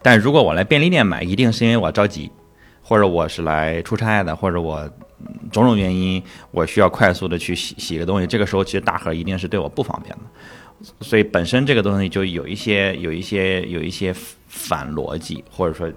[0.02, 2.32] 但如果我来便利店买，一定是因为我着急，
[2.82, 4.90] 或者我是来出差的，或者我
[5.52, 8.26] 种种原因我需要快速的去洗洗个东西。
[8.26, 10.24] 这个时候其实大盒一定是对我不方便的，
[11.02, 14.14] 所以本身这个东西就有一些有一些有一些
[14.48, 15.92] 反逻辑，或者说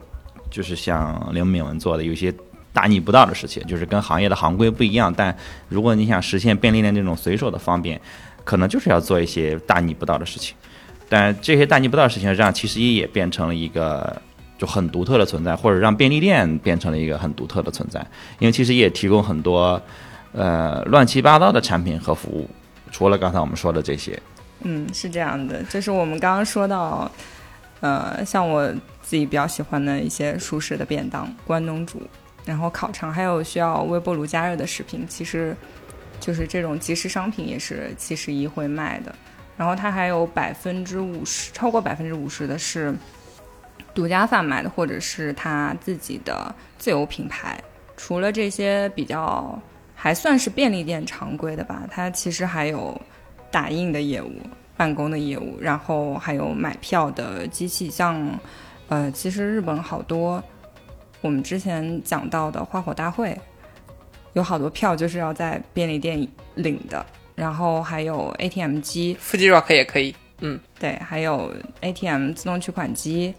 [0.51, 2.33] 就是像刘敏文做的有些
[2.73, 5.13] 大逆不道的事情，就是跟行业的行规不一样。
[5.13, 5.37] 但
[5.69, 8.01] 如果你想实现便利店这种随手的方便。
[8.43, 10.57] 可能就是要做一些大逆不道的事情，
[11.11, 14.21] 但这些大逆不道的事情让七十一也变成了一个
[14.59, 18.05] 就很独特的存在，或者让便利店变成了一个很独特的存在。
[18.39, 19.81] 因为其实也提供很多
[20.33, 22.49] 呃乱七八糟的产品和服务，
[22.91, 24.19] 除了刚才我们说的这些。
[24.63, 27.11] 嗯，是这样的，就是我们刚刚说到，
[27.81, 28.67] 呃，像我
[29.03, 32.03] 自己比较喜欢的一些熟食的便当、关东煮，
[32.45, 35.57] 然后烤肠，还有需要微波炉加热的食品，其实。
[36.21, 39.15] 就是这种即时商品也是七十一会卖的，
[39.57, 42.95] 然后它还有百分之五十，超过百分之五十的是
[43.95, 47.59] 独家贩卖的，或者是他自己的自有品牌。
[47.97, 49.59] 除了这些比较
[49.95, 53.01] 还算是便利店常规的吧，它其实还有
[53.51, 54.33] 打印的业务、
[54.77, 58.39] 办公的业务，然后还有买票的机器，像
[58.89, 60.43] 呃，其实日本好多
[61.21, 63.39] 我们之前讲到的花火大会。
[64.35, 73.35] 有好多票就是要在便利店领的，然后还有 ATM 机，Fuji Rock 也可以，嗯，对，还有 ATM 自动取款机，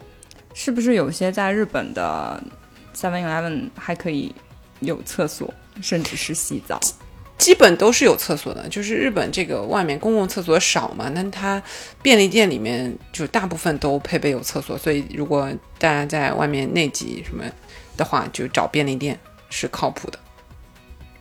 [0.52, 2.42] 是不是有些在日本的
[2.94, 4.34] Seven Eleven 还可以
[4.80, 6.78] 有厕所，甚至是洗澡？
[7.42, 11.60] 基本都是有厕所的，就是日本这个外面公共厕所少嘛，那它
[12.00, 17.42] 便利店里面就大部分都配备有厕所，所以如果大家在外面内急什么
[17.96, 19.18] 的话，就找便利店
[19.50, 20.18] 是靠谱的。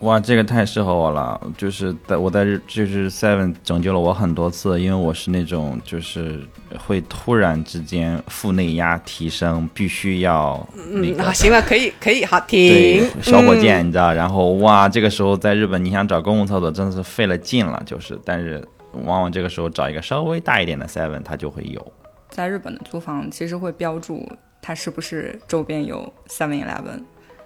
[0.01, 6.39] 哇，这个太适合我了，就是在我在日就是 Seven 拯救了我很多次，因为我是那种就是
[6.79, 21.93] 会突然之间腹内压提升，必须要那嗯，个好，行了，可以，可以，好，对停，小火箭，嗯你知道，然后哇，这个时候在日本你想找公共厕所真的是费了劲了，就是，但是往往这个时候找一个稍微大一点的 Seven 它就会有。
[22.29, 24.27] 在日本的租房其实会标注
[24.63, 27.03] 它是不是周边有 Seven Eleven，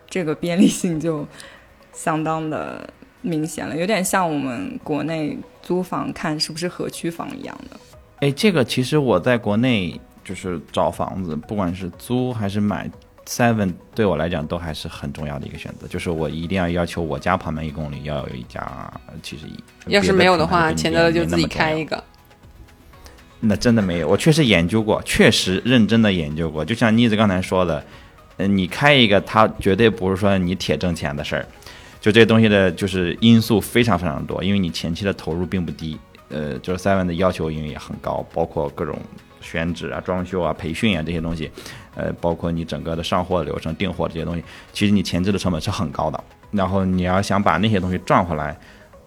[0.10, 1.28] 这个便利性就
[1.96, 2.88] 相当的
[3.22, 7.78] 明显了，有点像我们国内租房看是不是合区房一样的。
[8.20, 12.90] 哎，这个其实我在国内就是找房子，不管是租还是买
[13.26, 15.88] ，Seven 对我来讲都还是很重要的一个选择。
[15.88, 18.62] 就是我一定要要求我家旁边一公里要有一家
[19.24, 19.58] 七十一。
[19.88, 22.04] 要是没有的话，钱德勒就自己开一个。
[23.42, 26.64] 那真的没有，我确实研究过，确实认真的研究过。
[26.64, 27.86] 就像妮子刚才说的，
[28.38, 31.46] 嗯，你开一个，它绝对不是说你铁挣钱的事儿。
[32.06, 35.98] 就这些东西的，就是因素非常非常多，因为你前期的投入并不低。
[36.30, 38.96] 呃，就是 Seven 的要求因为也很高，包括各种
[39.42, 41.50] 选址啊、装修啊、培训啊这些东西，
[41.96, 46.24] 呃，包括你整个的上货流程、订货这些东西，其实你前置的成本是很高的。
[46.52, 48.56] 然后你要想把那些东西赚回来，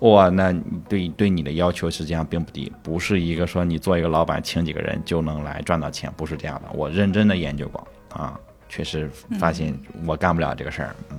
[0.01, 6.69] 哇，那你对对你的要求实际上并不低，不是一个说你做一个老板请几个人就能来赚到钱，不是这样的。
[6.73, 8.37] 我认真的研究过啊，
[8.69, 9.09] 确实
[9.39, 9.73] 发现
[10.05, 11.17] 我干不了这个事儿，嗯，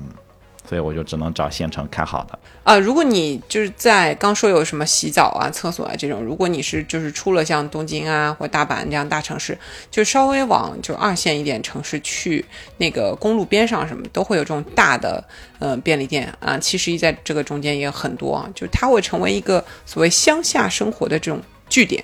[0.69, 2.38] 所以我就只能找县城开好的。
[2.63, 9.58] 啊，如果你就是在刚说有什么洗澡啊、厕所啊这种，如果你是就是出了像东京啊或大阪这样大城市，
[9.89, 12.45] 就稍微往就二线一点城市去，
[12.77, 15.23] 那个公路边上什么都会有这种大的
[15.58, 22.03] 呃便利店啊，七十一在这个中间也很多啊，就它会成为一个所谓乡下生活的这种据点。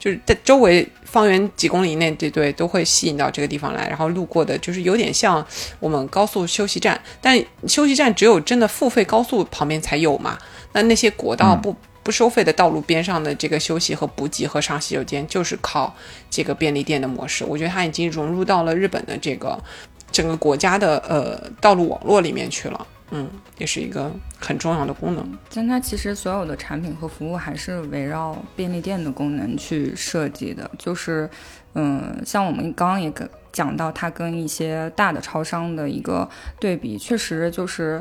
[0.00, 5.46] 就是在周围方圆几公里内，对对，都会吸引到这个地方来，然后路过的就是有点像
[5.78, 10.38] 我们高速休息站，但休息站只有真的付费高速旁边才有嘛。
[10.72, 15.94] 那那些国道不、不收费的道路边上的这个休息和补给和上洗手间，就是靠
[16.30, 17.44] 这个便利店的模式。
[17.44, 19.62] 我觉得它已经融入到了日本的这个
[20.10, 22.86] 整个国家的呃道路网络里面去了。
[23.12, 25.38] 嗯，也是一个很重要的功能。
[25.52, 31.28] 但它其实所有的产品和服务还是围绕便利店的功能去设计的，就是，
[31.74, 36.28] 嗯，像我们刚刚也跟讲到，它跟一些大的超商的一个
[36.60, 38.00] 对比，确实就是，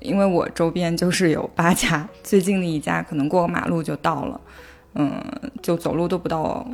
[0.00, 4.40] 因为我周边就是有八家，最近的一家可能过个马路就到了，
[4.96, 5.22] 嗯，
[5.62, 6.68] 就走路都不到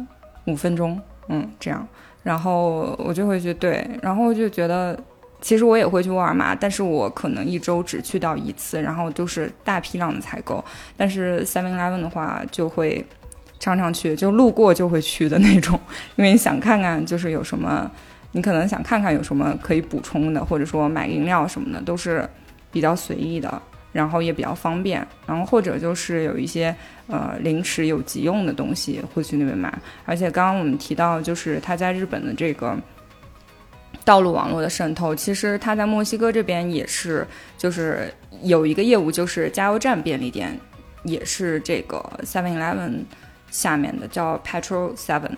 [0.46, 1.86] 五分钟，嗯，这样，
[2.22, 4.98] 然后我就会觉得对，然后就觉得。
[5.46, 10.62] 其实我也会去沃尔玛，但是我可能一周只去到一次，然后就是大批量的采购。
[10.96, 13.06] 但是 Seven Eleven 的话，就会
[13.60, 15.78] 常常去，就路过就会去的那种，
[16.16, 17.88] 因为想看看就是有什么，
[18.32, 22.28] 你可能想看看有什么可以补充的，或者说买饮料什么的，都是
[22.72, 25.06] 比较随意的，然后也比较方便。
[25.28, 26.74] 然后或者就是有一些
[27.06, 29.72] 呃临时有急用的东西会去那边买。
[30.06, 32.76] 而且刚刚我们提到，就是他在日本的这个。
[34.06, 37.26] 道路网络的渗透，其实它在墨西哥这边也是，
[37.58, 40.56] 就是有一个业务，就是加油站便利店，
[41.02, 43.00] 也是这个 Seven Eleven
[43.50, 45.32] 下面的，叫 Petrol Seven。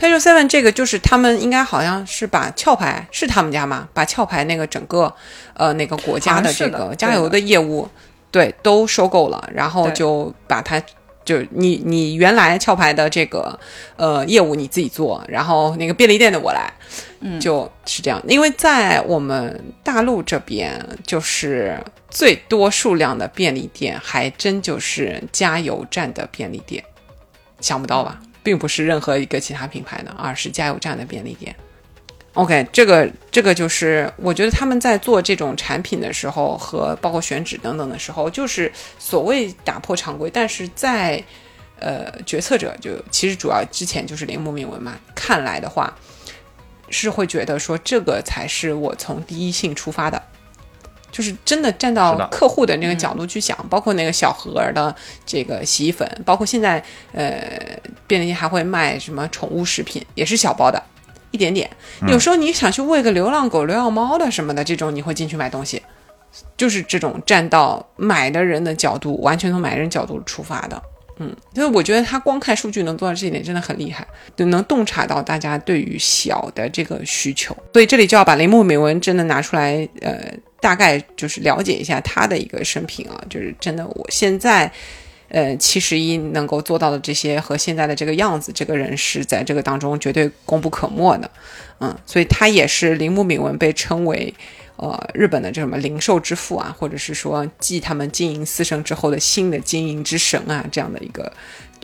[0.00, 3.86] Petrol Seven 这个就是他们应该好像是把壳牌是他们家吗？
[3.92, 5.14] 把壳牌那个整个
[5.52, 7.86] 呃那个国家的这个加油的业务，
[8.30, 10.82] 对都收购了，然后就把它。
[11.24, 13.58] 就你你原来壳牌的这个
[13.96, 16.72] 呃业务你自己做，然后那个便利店的我来，
[17.20, 18.22] 嗯就是这样。
[18.26, 21.78] 因为在我们大陆这边，就是
[22.10, 26.82] 最多数量的便利店，还真就是加油站的便利店，
[27.60, 28.20] 想不到吧？
[28.42, 31.54] 并不是任何一个其他品牌的，而是加油站的便利店。
[32.34, 41.22] OK，这个这个就是我觉得他们在做这种产品的时候，和包括选址等等的时候，就是所谓打破常规，但是在
[41.78, 45.94] 呃决策者就其实主要之前就是铃木铭文嘛，看来的话
[46.88, 50.22] 是会觉得说这个才是我从第一性出发的。
[51.10, 60.82] 就是真的站到客户的那个角度去想，包括那个小盒儿的这个洗衣粉，包括现在呃便利店还会卖什么宠物食品，也是小包的，
[61.32, 61.68] 一点点。
[62.06, 65.82] 有时候你想去喂个流浪狗、流浪猫的什么的，这种你会进去买东西，
[66.56, 70.80] 就是这种站到买的人的角度，完全从买人角度出发的。
[71.18, 74.06] 嗯，所以我觉得他光看数据能做到这一点真的很厉害，
[74.36, 77.56] 就能洞察到大家对于小的这个需求。
[77.72, 84.70] 所以这里就要把铃木美文真的拿出来，呃，大概就是了解一下他的一个生平啊，就是真的我现在。
[85.34, 91.30] 呃，七十一能够做到的这些和现在的这个样子，这个人是在这个当中绝对功不可没的，
[91.80, 94.34] 嗯，所以他也是铃木敏文被称为
[94.76, 101.32] 呃日本的这什么零售之父啊，或者是说继他们经营私生之后的新的经营之神啊这样的一个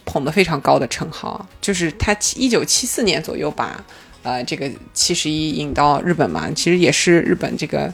[0.05, 1.49] 捧得非常高的称号。
[1.63, 3.83] 就是他一九七四年左右把
[4.23, 7.91] 呃这个七十一引到日本嘛，其实也是日本这个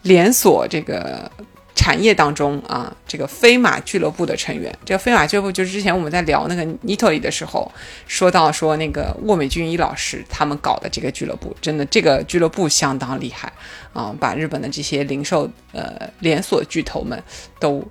[0.00, 1.30] 连锁这个。
[1.74, 7.70] 产业当中啊，这个飞马俱乐部的成员，这个飞马俱乐部就是之前我们在聊那个尼托里的时候
[8.06, 13.52] 说到说那个沃美俊一老师他们搞的这个俱乐部，真的这个俱乐部相当厉害
[13.92, 17.20] 啊，把日本的这些零售呃连锁巨头们
[17.58, 17.84] 都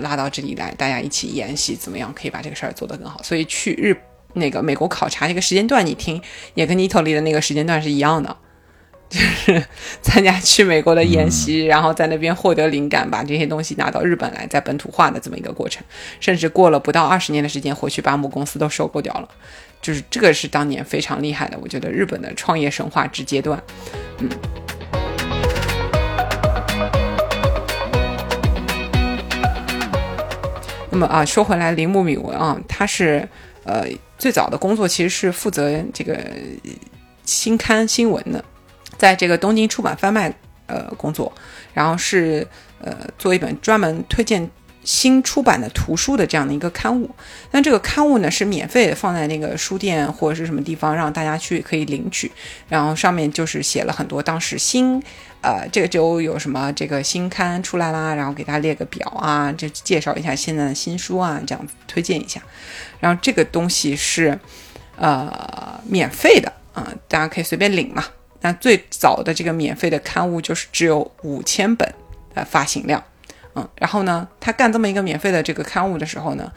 [0.00, 3.22] 拉到这里来，大家一起研习怎么样可以把这个事儿做得更好。
[3.22, 3.96] 所以去日
[4.32, 6.20] 那个美国考察这个时间段，你听
[6.54, 8.36] 也跟尼托里的那个时间段是一样的。
[9.08, 9.64] 就是
[10.02, 15.82] 参加去美国的演习，然后在那边获得灵感，把这些东西拿到日本来，在本土化的这么一个过程。
[16.18, 19.28] 甚至过了不到二十年的时间，回去把母公司都收购掉了。
[19.80, 23.62] 就是这个是当年非常厉害的，我觉得日本的创业神话之阶段。
[24.18, 24.28] 嗯。
[30.90, 33.28] 那么啊，说回来，铃木敏文啊，他是
[33.64, 33.84] 呃
[34.18, 36.18] 最早的工作其实是负责这个
[37.24, 38.42] 新刊新闻的。
[38.98, 40.32] 在这个东京出版贩卖
[40.66, 41.32] 呃工作，
[41.74, 42.46] 然后是
[42.80, 44.50] 呃做一本专门推荐
[44.84, 47.10] 新出版的图书的这样的一个刊物。
[47.50, 52.30] 那这个刊物呢是免费放在那个书店或者是什么地方让大家去可以领取，
[52.68, 55.02] 然后上面就是写了很多当时新
[55.40, 62.40] 呃这个周有什么这个新刊出来啦，然后给大家列个表啊，就介绍一下现在的新书啊，这样子推荐一下。
[63.00, 64.38] 然后这个东西是
[64.96, 68.04] 呃免费的啊，大家可以随便领嘛。
[68.42, 71.90] 那最早的这个免费的刊物就是只有五千本
[72.34, 73.02] 的发行量，
[73.54, 76.52] 嗯，然后呢，他干这么一个免费的这个刊物的时候呢，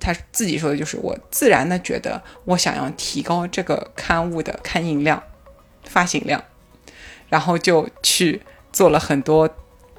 [0.00, 5.22] 他自己说的就是我自然的觉得我想要提高这个刊物的刊印量、
[5.84, 6.42] 发行量，
[7.28, 8.40] 然后就去
[8.72, 9.48] 做了很多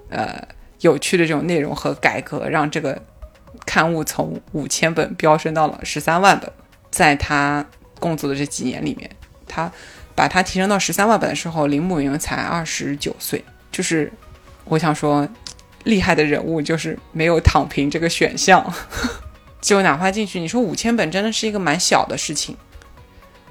[0.10, 0.46] 呃
[0.82, 3.00] 有趣的这种内容和改革，让这个
[3.66, 6.52] 刊物从五千本飙升到了十三万本。
[6.90, 7.64] 在他
[8.00, 9.10] 工作的这几年里面，
[9.48, 9.72] 他。
[10.20, 13.41] 把它提升到十三万本的时候，铃木云才二十九岁。
[13.72, 14.11] 就是
[14.65, 15.26] 我想说，
[15.86, 18.61] 厉害的人物就是没有躺平这个选项。
[19.61, 22.53] 就哪怕进去，你说五千本真的是一个蛮小的事情，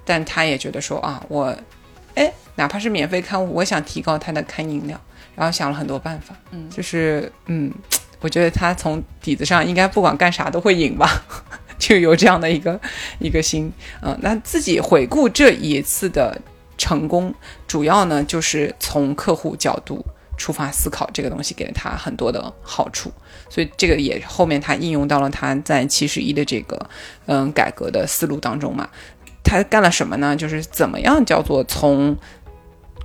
[0.04, 1.56] 但他也觉得说啊，我
[2.14, 5.00] 哎，哪怕是免费刊物，我想提高他的刊印量，
[5.34, 6.36] 然后想了很多办法。
[6.50, 7.72] 嗯，就是嗯，
[8.20, 11.24] 我觉得他从底子上应该不管干啥都会赢吧，
[11.80, 12.78] 就有这样的一个
[13.20, 13.72] 一个心。
[14.02, 16.38] 嗯，那自己回顾这一次的。
[16.78, 17.34] 成功
[17.66, 20.02] 主要呢，就是从客户角度
[20.38, 23.12] 出发思考这个东西，给了他很多的好处，
[23.50, 26.88] 所以这个也后面他应用到了他在七十一的这个
[27.26, 28.88] 嗯改革的思路当中嘛。
[29.42, 30.36] 他干了什么呢？
[30.36, 32.16] 就是怎么样叫做从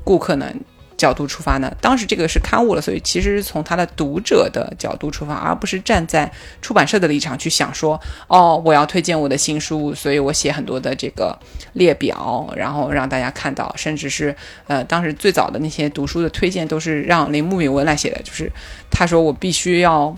[0.04, 0.54] 顾客呢？
[0.98, 1.74] 角度出发呢？
[1.82, 6.32] 当时这个是刊物了，所以其实是从他的读者的角度出发，而不是站在
[6.62, 11.38] 出版社的立场去想说，哦，我要推荐我的新书，所以我写很多的这个
[11.74, 14.36] 列表，然后让大家看到，甚至是
[14.68, 18.52] 呃，当时最早的那些读书的推荐都是让铃木敏文来写的，就是
[18.90, 20.16] 他说我必须要。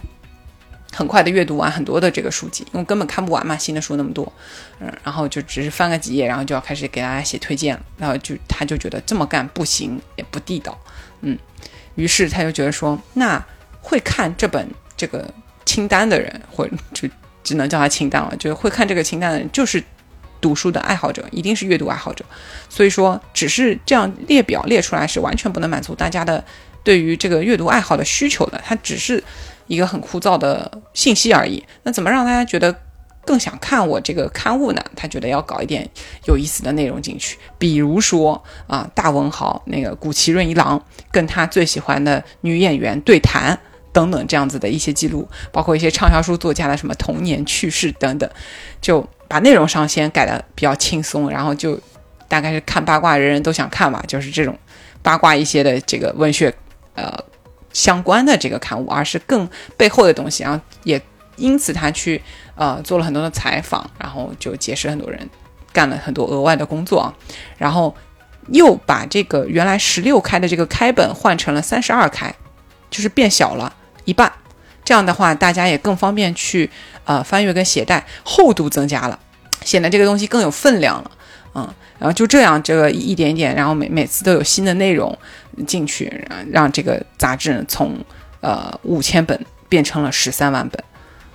[0.96, 4.32] 很快的阅读完很多的这个书籍，因为根本看不完嘛，新的书那么多，
[4.80, 10.80] 嗯，然后就只是翻个几页，然后就要开始给大家写推荐了，然后就他就觉得这么干不行，也不地道，
[11.20, 11.38] 嗯，
[11.96, 13.46] 于是他就觉得说，那
[13.82, 14.66] 会看这本
[14.96, 15.30] 这个
[15.66, 17.10] 清单的人，或就
[17.44, 19.84] 只能叫他清单了，就是会看这个清单的人，就是
[20.40, 22.24] 读书的爱好者，一定是阅读爱好者，
[22.70, 26.42] 所以说只是这样列表列出来是完全不能满足大家的
[26.86, 29.22] 对于这个阅读爱好的需求的，它只是。
[29.68, 31.64] 一个很枯燥的信息而已。
[31.84, 32.76] 那怎么让大家觉得
[33.26, 34.82] 更想看我这个刊物呢？
[34.96, 35.90] 他觉得要搞一点
[36.26, 40.80] 有意思的内容进去，比如说啊，大文豪那个古奇润一郎
[41.12, 43.60] 跟他最喜欢的女演员对谈
[43.92, 48.30] 等等这样子的一些记录，包括一些畅销书作家的什么童年趣事等等，
[48.80, 51.80] 就把内容上先改的比较轻松，然后就
[52.28, 54.56] 大概是看八卦人人都想看吧，就是这种
[55.02, 56.54] 八卦一些的这个文学，
[56.94, 57.12] 呃。
[57.76, 61.00] 相关的这个刊物，而是更背后的东西，然后也
[61.36, 62.22] 因此他去
[62.56, 65.30] 呃做了很多的采访，然后就结识很多人，
[65.74, 67.14] 干了很多额外的工作啊，
[67.58, 67.94] 然后
[68.48, 72.34] 又把这个原来十六开的这个开本换成了三十二开，
[72.90, 74.32] 就是变小了一半，
[74.86, 76.70] 这样的话大家也更方便去
[77.04, 79.20] 呃翻阅跟携带，厚度增加了，
[79.66, 81.12] 显得这个东西更有分量了，
[81.56, 81.68] 嗯，
[82.00, 85.18] 然后就这样这个一点一点，然后每每次都有新的内容。
[85.66, 87.98] 进去，让这个杂志从
[88.42, 89.40] 呃五千本
[89.70, 90.84] 变成了十三万本，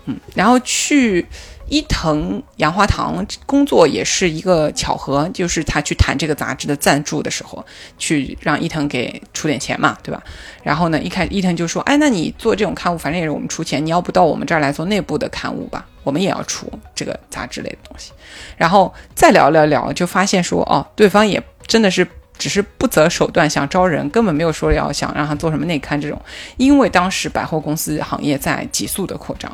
[0.07, 1.27] 嗯，然后去
[1.69, 7.65] 伊藤洋华堂工作也是一个巧合，就是他去谈这个杂志的赞助的时候，
[7.97, 10.21] 去让伊藤给出点钱嘛，对吧？
[10.63, 15.87] 然后呢，一开伊藤就说：“哎，那你做这种刊物，反正也是我们出钱，你要不到我们这儿来做内部的刊物吧？
[16.03, 18.13] 我们也要出这个杂志类的东西。”
[18.59, 22.07] 然后再聊聊聊，就发现说：“哦，对方也真的是。”
[22.41, 26.19] 只是不择手段想招人，根本没有说要想让他做什么内刊这种。
[26.57, 29.53] 因为当时百货公司行业在急速的扩张，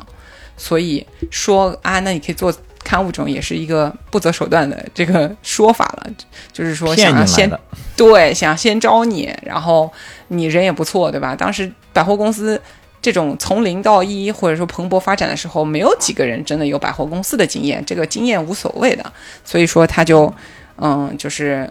[0.55, 2.51] 所以说啊，那你可以做
[2.85, 6.09] 刊物这种，也是一个不择手段的这个说法了。
[6.53, 7.51] 就是说想要先
[7.97, 9.91] 对，想先招你，然后
[10.29, 11.35] 你人也不错，对吧？
[11.35, 12.59] 当时百货公司
[13.01, 19.11] 这种从零到一或者说蓬勃发展的时候，没有几个人真的有百货公司的经验，这个经验无所谓的。
[19.43, 20.33] 所以说他就
[20.77, 21.69] 嗯，就是。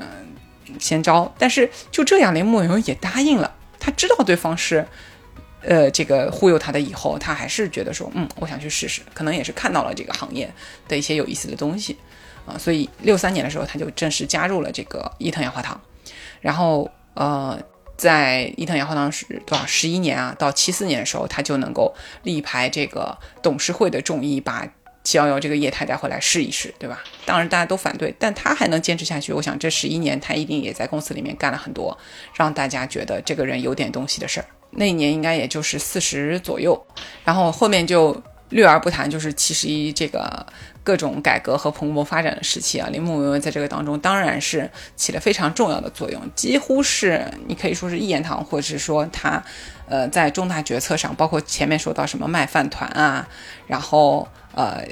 [0.78, 3.54] 先招，但是就这样，林木勇也答应了。
[3.78, 4.86] 他知道对方是，
[5.62, 9.02] 呃，这个忽悠他的，以后他还是觉得说，嗯，我想去试试。
[9.14, 10.52] 可能也是看到了这个行业
[10.88, 11.96] 的一些有意思的东西
[12.46, 15.80] 啊，所以六三年的时候，他就正式加入了这个伊藤洋华堂。
[16.40, 17.58] 然后，呃，
[17.96, 20.34] 在伊藤洋华堂是多少十一年啊？
[20.38, 24.68] 到七四年的时候，他就能够力排这个董事会的众议，把。
[25.06, 27.04] 七幺幺这个业态带回来试一试，对吧？
[27.24, 29.32] 当然大家都反对，但他还能坚持下去。
[29.32, 31.96] 我想这十一年他一定也在公司里面干了很多
[32.34, 34.46] 让大家觉得这个人有点东西的事儿。
[34.72, 36.84] 那一年应该也就是四十左右，
[37.24, 40.44] 然后后面就略而不谈，就是七十一这个
[40.82, 42.88] 各种改革和蓬勃发展的时期啊。
[42.90, 49.40] 铃木文文在这个当中当然是起了非常重要的作用，几乎是你可以说是一言堂，或者是说他
[49.88, 53.28] 呃在重大决策上，包括前面说到什么卖饭团啊，
[53.66, 54.28] 然后。
[54.56, 54.82] 呃，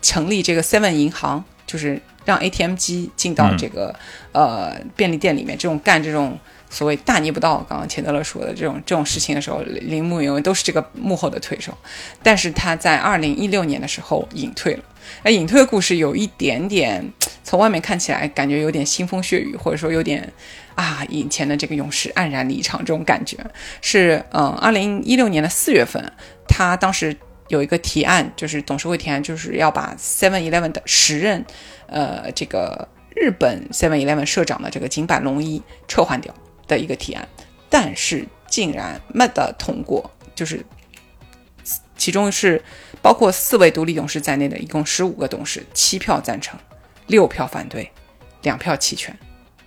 [0.00, 3.92] 成立这个 Seven 银行，就是让 ATM 机进到这个
[4.30, 6.38] 呃便利店里面，这种干这种
[6.70, 11.76] 所谓大逆不道，刚刚钱德勒说的这种这种事情的时候，铃木永文都是这个幕后的推手。
[12.22, 14.84] 但是他在二零一六年的时候隐退了。
[15.22, 17.12] 哎，隐退的故事有一点点，
[17.44, 20.32] 从外面看起来感觉有点腥风血雨，或者说有点
[20.74, 23.36] 啊，以前的这个勇士黯然离场这种感觉。
[23.80, 26.12] 是嗯，二零一六年的四月份，
[26.48, 27.16] 他当时。
[27.48, 31.44] 有一个提案，就是董事会提案，就是要把 Seven Eleven 的时任，
[31.86, 36.32] 呃，这个日本 Seven Eleven 社长的这个井坂龙一撤换掉
[36.66, 37.28] 的一个提案，
[37.68, 40.64] 但是竟然没得通过，就是
[41.98, 42.62] 其中是
[43.02, 46.58] 包括四位独立董事在内的一共十五个董事，七票赞成，
[47.08, 47.90] 六票反对，
[48.42, 49.14] 两票弃权，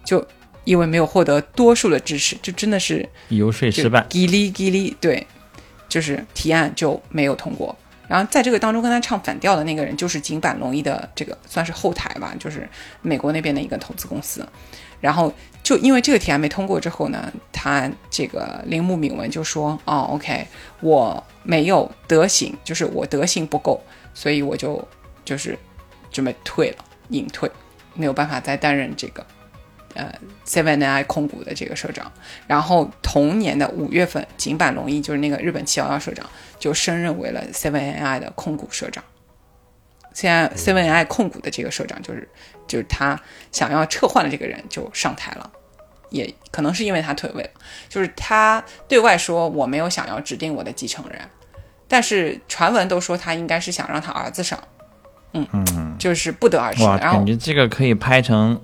[0.04, 0.26] 就
[0.64, 5.28] 因为没有获得多数的支持，就真的是游说失败，叽哩叽哩，对。
[5.88, 7.74] 就是提案就没有通过，
[8.08, 12.68] 然后在这个当中跟他唱反调的那个人就是井坂龙一的这个算是后台吧，就是
[13.02, 14.48] 美国那边的一个投资公司，
[15.02, 15.34] 然后
[15.64, 20.48] 就因为这个提案没通过之后呢，他这个铃木敏文就说，哦，OK，
[20.82, 23.82] 我没有德行，就是我德行不够，
[24.14, 24.88] 所以我就
[25.24, 25.58] 就是
[26.12, 26.78] 准备退了，
[27.10, 27.50] 隐退，
[27.96, 29.26] 没有办法再担任这个。
[29.96, 30.14] 呃
[30.46, 32.12] ，Seven I 控股的这个社长，
[32.46, 36.30] 然后同年的五月份，井坂龙一就是那个日本七幺幺社长，
[36.60, 39.04] 就升任为了 Seven I 的控股社长。
[40.14, 42.30] 现在 Seven I 控股的这个社长，就是
[42.68, 43.20] 就是他
[43.52, 45.50] 想要撤换的这个人就上台了，
[46.10, 47.50] 也可能是因为他退位了，
[47.90, 51.20] 就是他对外说我没有想要指定我的继承人，
[51.88, 54.62] 但是传闻都说他应该是想让他儿子上，
[55.34, 56.84] 嗯嗯，就是不得而知。
[56.84, 58.62] 哇，感觉这个可以拍成。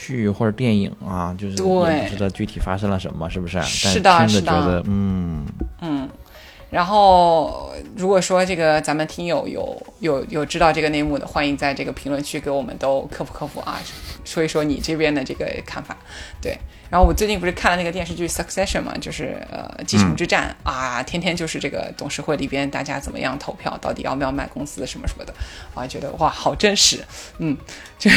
[0.00, 3.60] 剧或者电影啊，就是也不知道具体发生了什么，是不是？
[3.62, 4.82] 是的，是的。
[4.86, 5.44] 嗯
[5.82, 6.08] 嗯。
[6.70, 13.78] 然后，如果说这个咱们听友有有有知道这个内幕的，欢迎在这个评论区给我们都科普科普啊，
[14.24, 15.96] 说一说你这边的这个看法。
[16.40, 16.56] 对。
[16.90, 25.32] 然后我最近不是看了那个电视剧《Succession》嘛，就是呃继承之战啊，天天就是这个董事会里边大家怎么样投票，到底要不要卖公司什么什么的，
[25.72, 26.98] 我还觉得哇好真实，
[27.38, 27.56] 嗯，
[27.96, 28.10] 就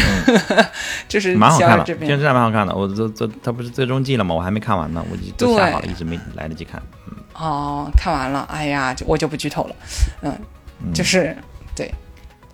[1.07, 4.33] 就是蛮好看的，继承之战蛮好看的，我这这它不是最终季了吗？
[4.33, 6.81] 我还没看完呢，我都下好了，一直没来得及看。
[7.07, 9.75] 嗯，哦，看完了，哎呀，我就不剧透了，
[10.23, 10.35] 嗯，
[10.95, 11.37] 就是
[11.75, 11.93] 对，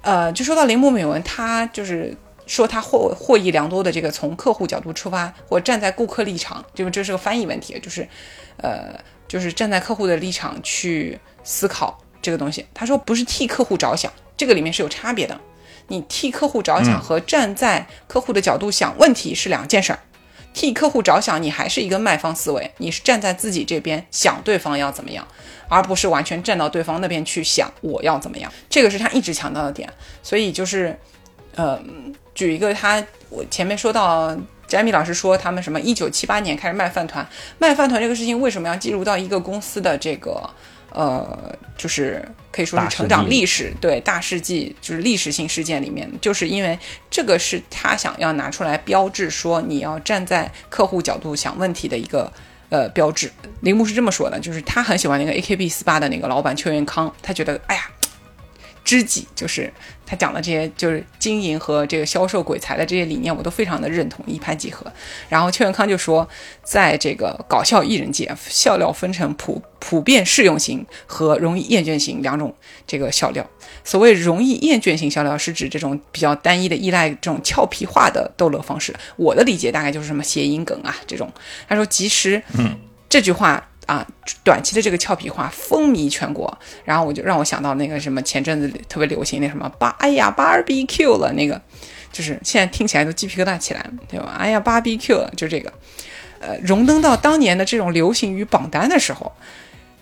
[0.02, 2.14] 呃，就说到铃木美文，他就是。
[2.50, 8.10] 说他获获益良多的这个从客户角度出发，或站在顾客立场，就是这是个翻译问题，就是，
[8.58, 12.66] 呃，就是站在客户的立场去思考这个东西。
[12.74, 15.40] 他说不是替客户着想，这个里面是有差别的。
[15.90, 20.00] 你替客户着想和站在客户的角度想问题是两件事儿。
[20.52, 25.28] 替客户着想，你还是一个卖方思维，你是站在自己这边想对方要怎么样，
[25.68, 28.52] 而不是完全站到对方那边去想我要怎么样。
[28.68, 29.88] 这个是他一直强调的点。
[30.24, 30.98] 所以就是，
[31.54, 31.80] 呃。
[32.40, 34.34] 举一个，他我前面说到，
[34.66, 37.28] 詹米老师说他们什么一九七八年开始卖饭团，
[37.58, 40.50] 卖饭团这个事情为什么要进入到一个公司的这个
[40.94, 46.80] 呃，就是可以说是成长历史，对大事记就是历史性事件里面，就是因为
[47.10, 52.32] 这个是他想要拿出来标志说你要站在客户角度想问题的一个。
[52.72, 53.32] 呃，标志，
[53.62, 57.90] 铃木是这么说的，就是他很喜欢那个 AKB 四八的那个老板邱元康，他觉得，哎呀，
[58.90, 59.72] 知己就是
[60.04, 64.92] 他讲的这些，就是经营和这个销售鬼才的这些理念，我都非常的认同，一拍即合。
[65.28, 66.28] 然后邱元康就说，
[66.64, 72.52] 在这个搞笑艺人界，笑料分成普普遍适用型和容易厌倦型两种
[72.88, 73.48] 这个笑料。
[73.84, 78.92] 所谓容易厌倦型笑料，是指这种比较单一的依赖这种俏皮话的逗乐方式。
[79.18, 81.32] 我的理解大概就是什么谐音梗啊这种。
[81.68, 82.76] 他说，其实，嗯
[83.08, 84.06] 这句话啊，
[84.44, 91.60] 短期的这个俏皮话风靡全国，然后我就让我想到那个什么前阵子特别流行那什么巴，哎呀 barbecue 了那个，
[92.12, 94.36] 就是现在听起来都鸡皮疙瘩起来，对吧？
[94.38, 95.74] 哎呀 barbecue 了，就这个，
[96.40, 99.32] 呃，荣登到当年的这种流行语榜单的时候，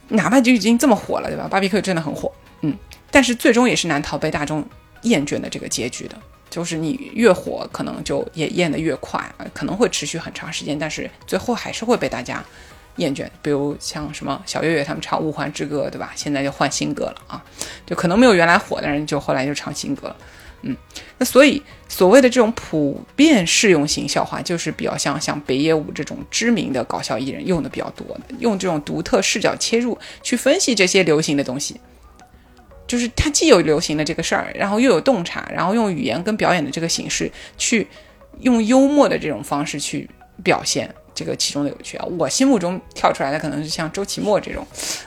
[0.10, 2.30] 哪怕就已经这么火了，对吧？barbecue 真的很火，
[2.64, 2.76] 嗯，
[3.10, 4.68] 但是最终也是难逃被大众
[5.04, 6.18] 厌倦的这个结局的。
[6.50, 9.24] 就是你越火，可能就也厌得越快，
[9.54, 12.44] 可能会持续很长时间，但是最后还是会被大家
[12.98, 13.26] 厌倦。
[13.42, 16.12] 比如像什么小岳岳他们唱《物换之歌》，对吧？
[16.16, 17.44] 现在就换新歌了啊，
[17.86, 20.16] 就可能没有原来火的人，就后来就唱新歌了。
[20.64, 20.76] 嗯，
[21.20, 31.80] 那所以所谓的这种普遍适用型笑话，就是比较像像北野武这种知名的搞笑艺人用的比较多的，用这种独特视角切入去分析这些流行的东西。
[32.88, 37.86] 就是它既有流行的这个事儿，然后又有洞察，然后用语言跟表演的这个形式去
[38.40, 40.10] 用幽默的这种方式去
[40.42, 42.06] 表现这个其中的有趣啊。
[42.20, 44.64] 我心目中跳出来的可能是像周奇墨这种，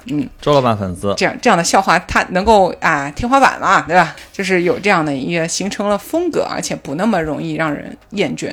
[0.07, 4.17] 嗯，周老板粉丝，这样这样的笑话，他能够啊天花板嘛，对吧？
[4.33, 8.53] 就是有这样的一个形成了风格，而且不那么容易让人厌倦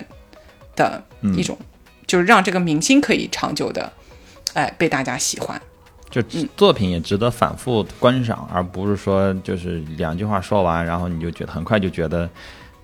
[0.75, 1.01] 的
[1.35, 1.57] 一种，
[2.05, 3.91] 就是让这个明星可以长久的，
[4.53, 5.59] 哎，被大家喜欢。
[6.09, 6.21] 就
[6.55, 12.29] 作品也值得反复观赏，而不是说就是两句话说完，然后你就觉得很快就觉得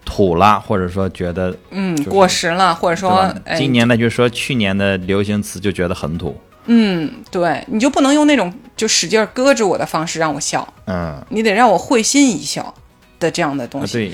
[0.05, 12.73] 土了，或者说觉得嗯，就是过时了，或者说今年的就说去年的流行词就觉得很土，嗯，对，你就不能用那种就使劲儿搁着我的方式让我笑，嗯，你得让我会心一笑
[13.19, 13.93] 的这样的东啊西。
[13.93, 14.11] 对，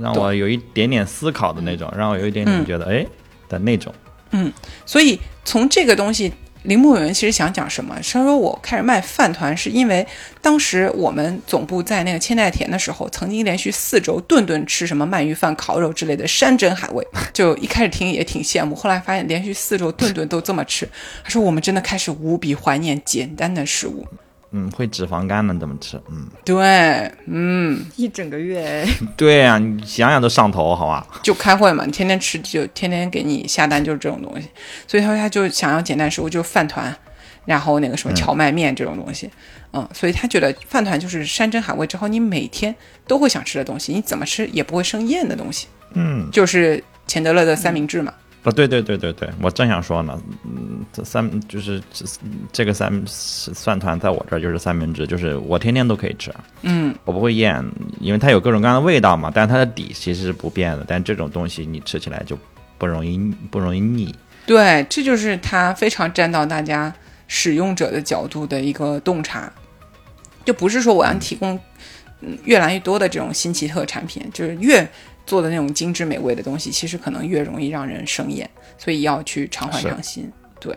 [0.00, 2.66] 让我有一点点思考的那种，让我有一点点嗯。
[2.66, 3.06] 觉得哎
[3.48, 3.92] 的那种，
[4.30, 4.52] 嗯
[4.86, 6.32] 所以从这个东西，
[6.62, 7.96] 铃木有人其实想讲什么？
[7.96, 10.06] 他说我开始卖饭团，是因为
[10.40, 20.88] 当时我们总部在那个千代田的时候，曾经连续四周顿顿吃什么鳗鱼饭、烤肉之类的山珍海味， 就一开始听也挺羡慕，后来发现连续四周顿顿都这么吃，
[21.24, 24.06] 他说我们真的开始无比怀念简单的食物。
[24.52, 28.86] 嗯，会脂肪肝的怎么吃，嗯，对，嗯，一整个月，
[29.16, 31.06] 对呀、你想想都上头，好吧？
[31.22, 34.46] 就开会嘛，你天天吃就天天给你下单就是这种东西，
[34.86, 36.94] 所以他说他就想要简单食物，就是饭团，
[37.46, 39.30] 然后那个什么荞麦面这种东西，
[39.72, 42.74] 嗯所以他觉得饭团就是山珍海味之后你每天
[43.06, 48.12] 都会想吃的东西，你怎么吃也不会生厌的东西，嗯，就是钱德勒的三明治嘛，
[48.44, 52.04] 啊，对对对对对，我正想说呢，嗯，这三就是这
[52.52, 57.64] 这个三蒜团在我这儿就是三明治，就是我天天都可以吃，嗯，我不会厌，
[58.00, 62.36] 因为它有各种各样的味道嘛，但是它的底其实是不变的，但这种东西你吃起来就
[62.78, 63.16] 不容易
[63.48, 64.12] 不容易腻，
[64.44, 66.92] 对，这就是它非常站到大家
[67.28, 69.52] 使用者的角度的一个洞察，
[70.44, 71.56] 就不是说我要提供
[72.22, 74.84] 嗯越来越多的这种新奇特产品，就是越
[75.26, 78.48] 做的那种精致美味的东西，其实可能越容易让人生厌，
[78.78, 80.30] 所以要去常换是常新。
[80.60, 80.76] 对，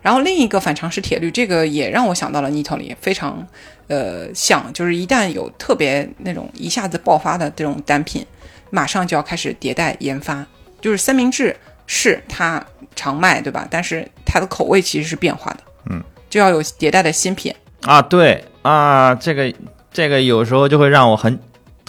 [0.00, 3.46] 然后另一个反常识铁律，这个也让我想到了 Nito 里非常
[3.88, 8.26] 呃像，就是一旦有特别那种一下子爆发的这种单品，
[8.70, 10.46] 马上就要开始迭代研发。
[10.80, 11.56] 就是三明治
[11.86, 12.60] 是它
[12.96, 13.68] 常卖，对吧？
[13.70, 15.58] 但是它的口味其实是变化的，
[15.90, 17.54] 嗯，就要有迭代的新品。
[17.82, 19.54] 啊，对啊，这个
[19.92, 21.38] 这个有时候就会让我很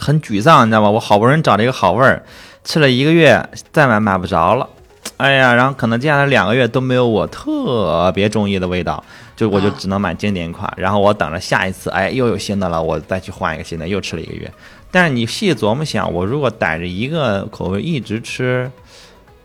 [0.03, 0.89] 很沮丧，你知道吗？
[0.89, 2.21] 我好不容易找了一个好味儿，
[2.65, 3.41] 吃了一个月，
[3.71, 4.67] 再买买不着了。
[5.15, 9.01] 哎呀，然后可能接下来两个月都没有我特别中意的味道，
[9.35, 14.51] 就我就只能买经典款，然后我等着下一次，哎，又有新的了，我再去换一个新的，又吃了一个月。
[14.91, 18.69] 但是你细琢磨想，我如果逮着一个口味一直吃，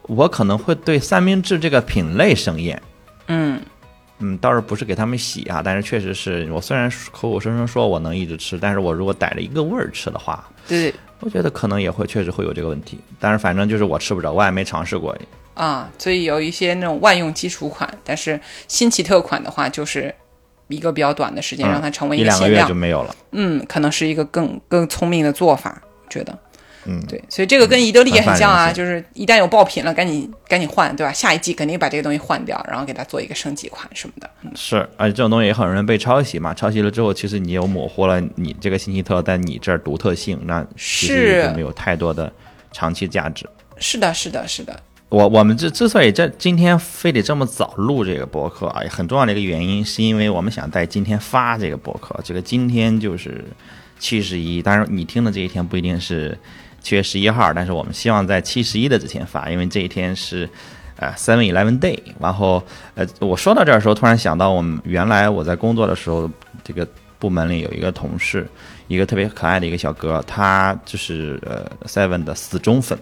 [0.03, 2.81] 我可能会对三明治这个品类生厌。
[3.29, 3.61] 嗯，
[4.21, 12.99] 嗯，倒是不是给他们洗啊，但是确实是我虽然口口声声说我能一直吃，但是我如果逮着一个味儿吃的话，对我觉得可能也会确实会有这个问题。
[13.21, 15.17] 但是反正就是我吃不着，我也没尝试过。
[15.55, 20.15] 啊，所以有一些那种万用基础款，但是新奇特款的话，就是
[20.69, 22.69] 一个比较短的时间，嗯让它成为一两个月个限量。
[22.69, 23.17] 就没有了。
[23.33, 26.39] 嗯，可能是一个更更聪明的做法，我觉得。
[26.91, 31.13] 嗯，对，所以这个跟宜得利也很像啊，就是一旦有爆品了，赶紧赶紧换，对吧？
[31.13, 34.31] 下一季肯定把这个东西换掉，然后给它做一个升级款什么的。
[34.43, 36.55] 嗯是，而且这种东西也很容易被抄袭嘛。
[36.55, 42.33] 抄袭了之后，其实你又模糊了你这个信息特在你这儿独特性，那其实是没有太多的
[42.73, 43.47] 长期价值。
[43.77, 44.81] 是的，是的，是的，
[45.11, 52.19] 我我们之之所以这今天非得这么早录这个博客啊，很重要的一个原因，是因为我们想在今天发这个博客。
[52.25, 53.45] 这个今天就是
[53.99, 56.37] 七十一，当然你听的这一天不一定是
[56.81, 60.49] 七月十一号，但是我们希望在七十一的之前发，因为这一天是
[60.97, 61.99] 呃 Seven Eleven Day。
[62.21, 62.63] 然后
[62.95, 66.31] 呃，我说到这儿的时候，突然想到我们原来我在工作的时候，
[66.63, 66.87] 这个
[67.19, 68.47] 部门里有一个同事，
[68.87, 72.99] 一个特别可爱的一个小哥，他就是呃 Seven 的死忠粉。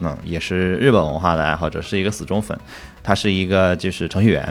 [0.00, 2.58] 嗯，也是日本文化的爱好者，是一个死忠粉。
[3.02, 4.44] 他是一个就是程序员，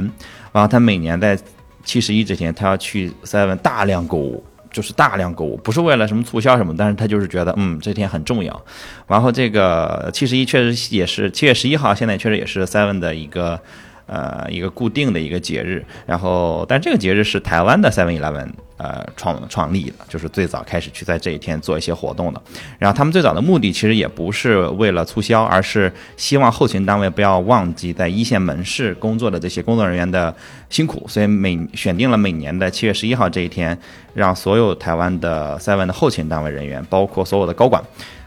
[0.51, 1.38] 然后他每年在
[1.84, 4.43] 七十一之前，他要去 Seven 大量购物，
[4.76, 8.65] 就是大量购物，不是为了什么促销什么，但是他就是觉得嗯这天很重要。
[9.07, 13.57] 然后这个七十一确实也是七月十一号，现在确实也是 Seven 的一个
[14.06, 15.84] 呃一个固定的一个节日。
[16.06, 18.47] 然后，但这个节日是台湾的 Seven Eleven
[18.78, 22.41] 呃创创立的，就是最早开始去在这一天做一些活动的。
[22.78, 30.36] 然后他们最早的目的其实也不是为了促销，而是希望后勤单位不要忘记在一线门市工作的这些工作人员的
[30.70, 33.78] 辛苦，所以每选定了每年的七月十一号这一天，
[34.14, 37.82] 让所有台湾的 Seven 的后勤单位人员，包括所有的高管。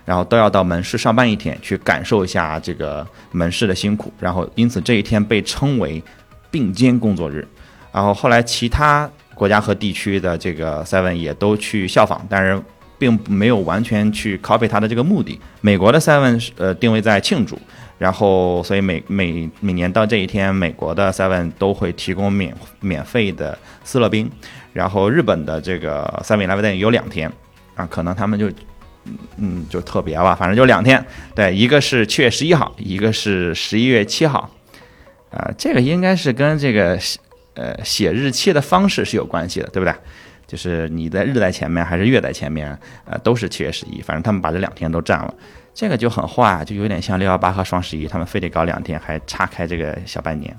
[0.08, 4.10] 然后都要到门市上班一天，去感受一下这个门市的辛苦。
[4.18, 6.02] 然后因此这一天被称为
[6.50, 7.46] 并肩工作日。
[7.92, 12.58] 然后后来其他国家和地区的这个 Seven 也都去效仿，但是
[12.98, 15.38] 并没有完全去 copy 它的这个目的。
[15.60, 17.58] 美国的 Seven 是呃定位在庆祝，
[17.98, 24.30] 然后所以每每每年到这一天，美国的 Seven 都会提供免免费的斯乐冰。
[24.72, 27.30] 然后日本的这个 Seven Eleven 有两天
[27.74, 28.50] 啊，可能他们就
[29.36, 31.04] 嗯就特别吧，反正就两天。
[31.34, 34.50] 对，一个是七月十一号，一个是十一月七号。
[35.30, 36.98] 啊、这个应该是跟这个
[37.52, 39.94] 呃写日期的方式是有关系的，对不对？
[40.46, 45.34] 就是你的日在前面还是月在前面，呃，都是七月十一，反正他们把这两天都占了，
[45.74, 50.56] 这个就很坏，就有点像六幺八和双十一，他们非得搞两天，还岔开这个小半年，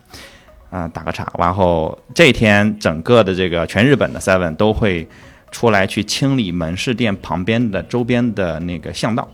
[0.70, 1.28] 啊、打个岔。
[1.40, 5.10] 然后这一天，整个的这个全日本的 Seven 都会
[5.52, 9.28] 出来去清理门市店旁边的周边的那个巷道，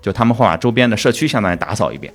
[0.00, 2.12] 就他们会把周边的社区相当于打扫一遍。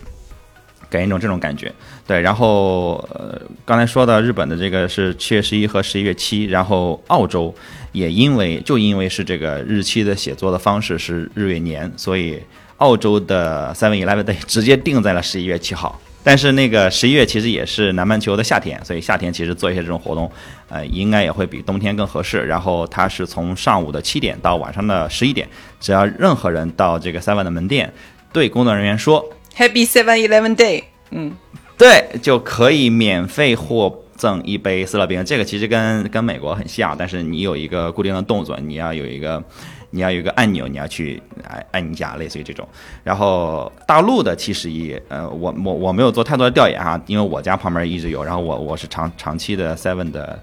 [0.89, 1.69] 给人一种这种感觉，
[2.07, 2.21] 对。
[2.21, 7.53] 然后呃，刚才说的日本的这个是七月十一和十一月七，然后澳洲
[7.91, 12.41] 也因为就因为是这个日期的写作的方式是日月年，所以
[12.77, 15.99] 澳洲的 Seven Eleven Day 直接定在了十一月七号。
[16.23, 20.29] 但是那个十一月其实也是南半球的夏天，所以夏天其实做一些这种活动，
[20.67, 22.43] 呃，应该也会比冬天更合适。
[22.45, 25.47] 然后它是从上午的七点到晚上的十一点，
[25.79, 27.93] 只要任何人到这个 Seven 的门店，
[28.33, 31.31] 对工作人员说 Happy Seven Eleven Day，嗯，
[31.77, 35.23] 对，就可以免费获赠一杯斯乐冰。
[35.23, 39.41] 这个其实跟跟美国很像，但是你有一个固定的动作，你要有一个
[39.89, 42.67] 你要有一个按钮，你要去按按一下，类似于这种。
[43.03, 50.39] 然后大陆的七十一，呃，我我我没有做太多的调研哈，因为我家旁边一直有，然后我我是长长期的 Seven 的。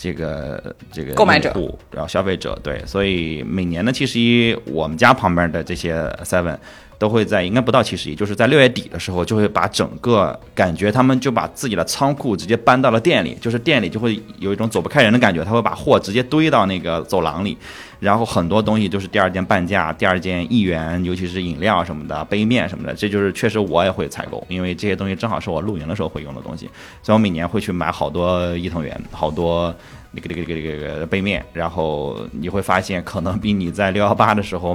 [0.00, 1.52] 这个这个购买者，
[1.90, 6.56] 然后消费者对，所以每年的七十一，我们家旁边的这些 Seven
[7.00, 17.58] 都会在应该不到七十一，就是在六月底的时候，就会把整个感觉他们就把自己的仓库直接搬到了店里，就是店里就会有一种走不开人的感觉，他会把货直接堆到那个走廊里，
[18.00, 26.70] 然后很多东西就是第二件半价，第二件一元，尤其是饮料什么的、杯面什么的，这就是确实我也会采购，因为这些东西正好是我露营的时候会用的东西，
[27.02, 29.74] 所以我每年会去买好多伊藤园，好多。
[30.10, 34.74] 那个、那个、那个、那个杯面，然后你会发现，可能比你在六幺八的时候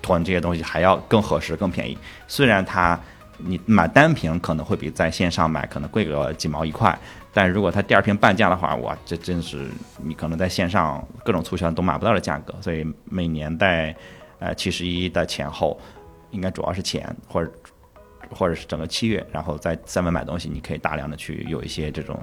[0.00, 1.98] 囤这些东西还要更合适、更便宜。
[2.28, 2.98] 虽然它
[3.38, 6.96] 你买单瓶可能会比在线上买可能贵个几毛一块，
[7.32, 9.68] 但如果它第二瓶半价的话，哇，这真是
[10.02, 12.54] 你可能在线上各种促销都买不到的价格。
[12.60, 13.94] 所以每年在
[14.38, 15.80] 呃七十一的前后，
[16.30, 17.50] 应该主要是前或者
[18.30, 22.18] 或者是整个七月，然后在三文买东西，你可以大量的去有一些这种。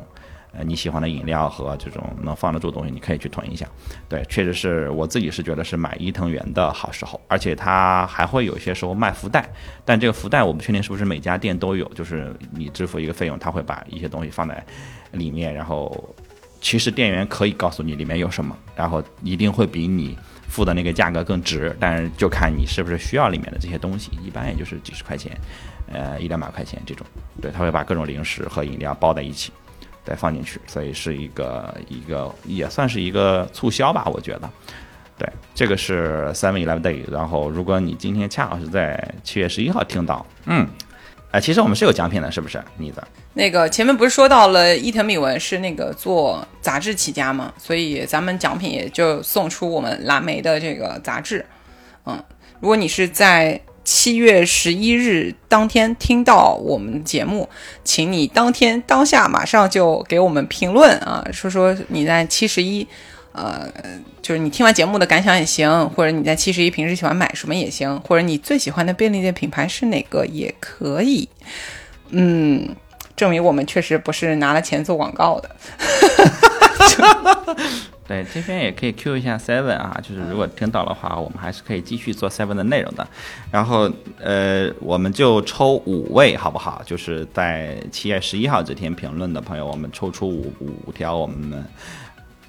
[0.51, 3.67] 呃，你喜欢的饮料和这种能放得住的东西，你可以去囤一下。
[4.07, 9.47] 对，确实是我自己是觉得是买伊藤园的好时候，而且它还会有些时候卖福袋，
[9.85, 14.65] 但这个福袋我不确定是不是每家店都有，就是你支付一个费用，他会把一些东西放在
[15.11, 16.13] 里面，然后
[16.61, 25.35] 其实店员可以告诉你里面有什么，然后一定会比你付的那个价格更值，但是就看你是不是需要里面的这些东西，一般也就是几十块钱，
[25.91, 27.05] 呃，一两百块钱这种。
[27.41, 29.51] 对，他会把各种零食和饮料包在一起。
[30.05, 34.49] 再放进去，所以是一个一个也算是一个促销吧，我觉得。
[35.19, 37.03] 对，这个是 Seven Eleven Day。
[37.11, 40.67] 然后，如果你今天恰好是在七月十一号听到，嗯，
[41.31, 42.59] 哎，其实我们是有奖品的，是不是？
[42.77, 43.03] 妮子，
[43.33, 51.45] 那个前面不是说到了伊藤美文是那个做杂志起家嘛，所以咱们奖品也就送出我们蓝莓的这个杂志。
[52.05, 52.23] 嗯，
[52.59, 57.47] 如果你是在七月十一日当天听到我们节目，
[57.83, 62.87] 请你当天当下马上就给我们评论啊，说说你在七十一。
[63.31, 63.71] 呃，
[64.21, 71.29] 就是你听完节目的感想也行，或者你在七十一平时喜欢买什么也行，或者你最喜欢的便利店品牌是哪个也可以。
[72.09, 72.75] 嗯，
[73.15, 75.49] 证明我们确实不是拿了钱做广告的。
[78.07, 83.07] 对，这边也可以 Q 一下 Seven 啊，就是如果听到的话，我们还是可以继续做 Seven 的内容的。
[83.51, 83.87] 然后
[84.19, 86.81] 呃，我们就抽五位好不好？
[86.83, 90.51] 就是在七月十一号这天评论的朋友，我们抽出五
[90.87, 91.63] 五条我们。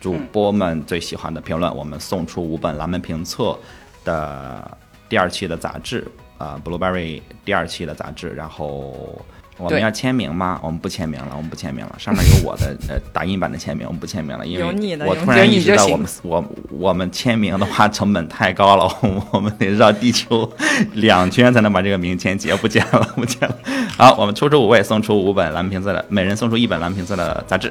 [0.00, 3.56] 主播们最喜欢的评论，我们送出五本蓝门评测
[4.02, 4.78] 的
[5.08, 6.06] 第二期的杂志，
[6.38, 8.30] 呃，Blueberry 第二期的杂志。
[8.30, 9.22] 然后
[9.58, 10.58] 我们要签名吗？
[10.62, 11.94] 我们不签名了，我们不签名了。
[11.98, 14.64] 上面有我的 呃打印版的签名，我们不签名了，因为
[15.04, 18.90] 我突然意识到我们我我们签名的话成本太高了，
[19.32, 20.50] 我们得绕地球
[20.94, 23.54] 两圈才能把这个名签结，不签了，不签了。
[23.98, 27.70] 好，我们抽出五位，送出五本蓝评测的，每人送出一本蓝评测的杂志。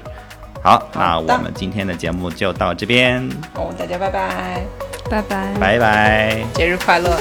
[0.61, 3.27] 好，那我们今天的节目就到这边。
[3.55, 4.61] 哦，大家拜拜，
[5.09, 7.17] 拜拜，拜拜，节日快乐。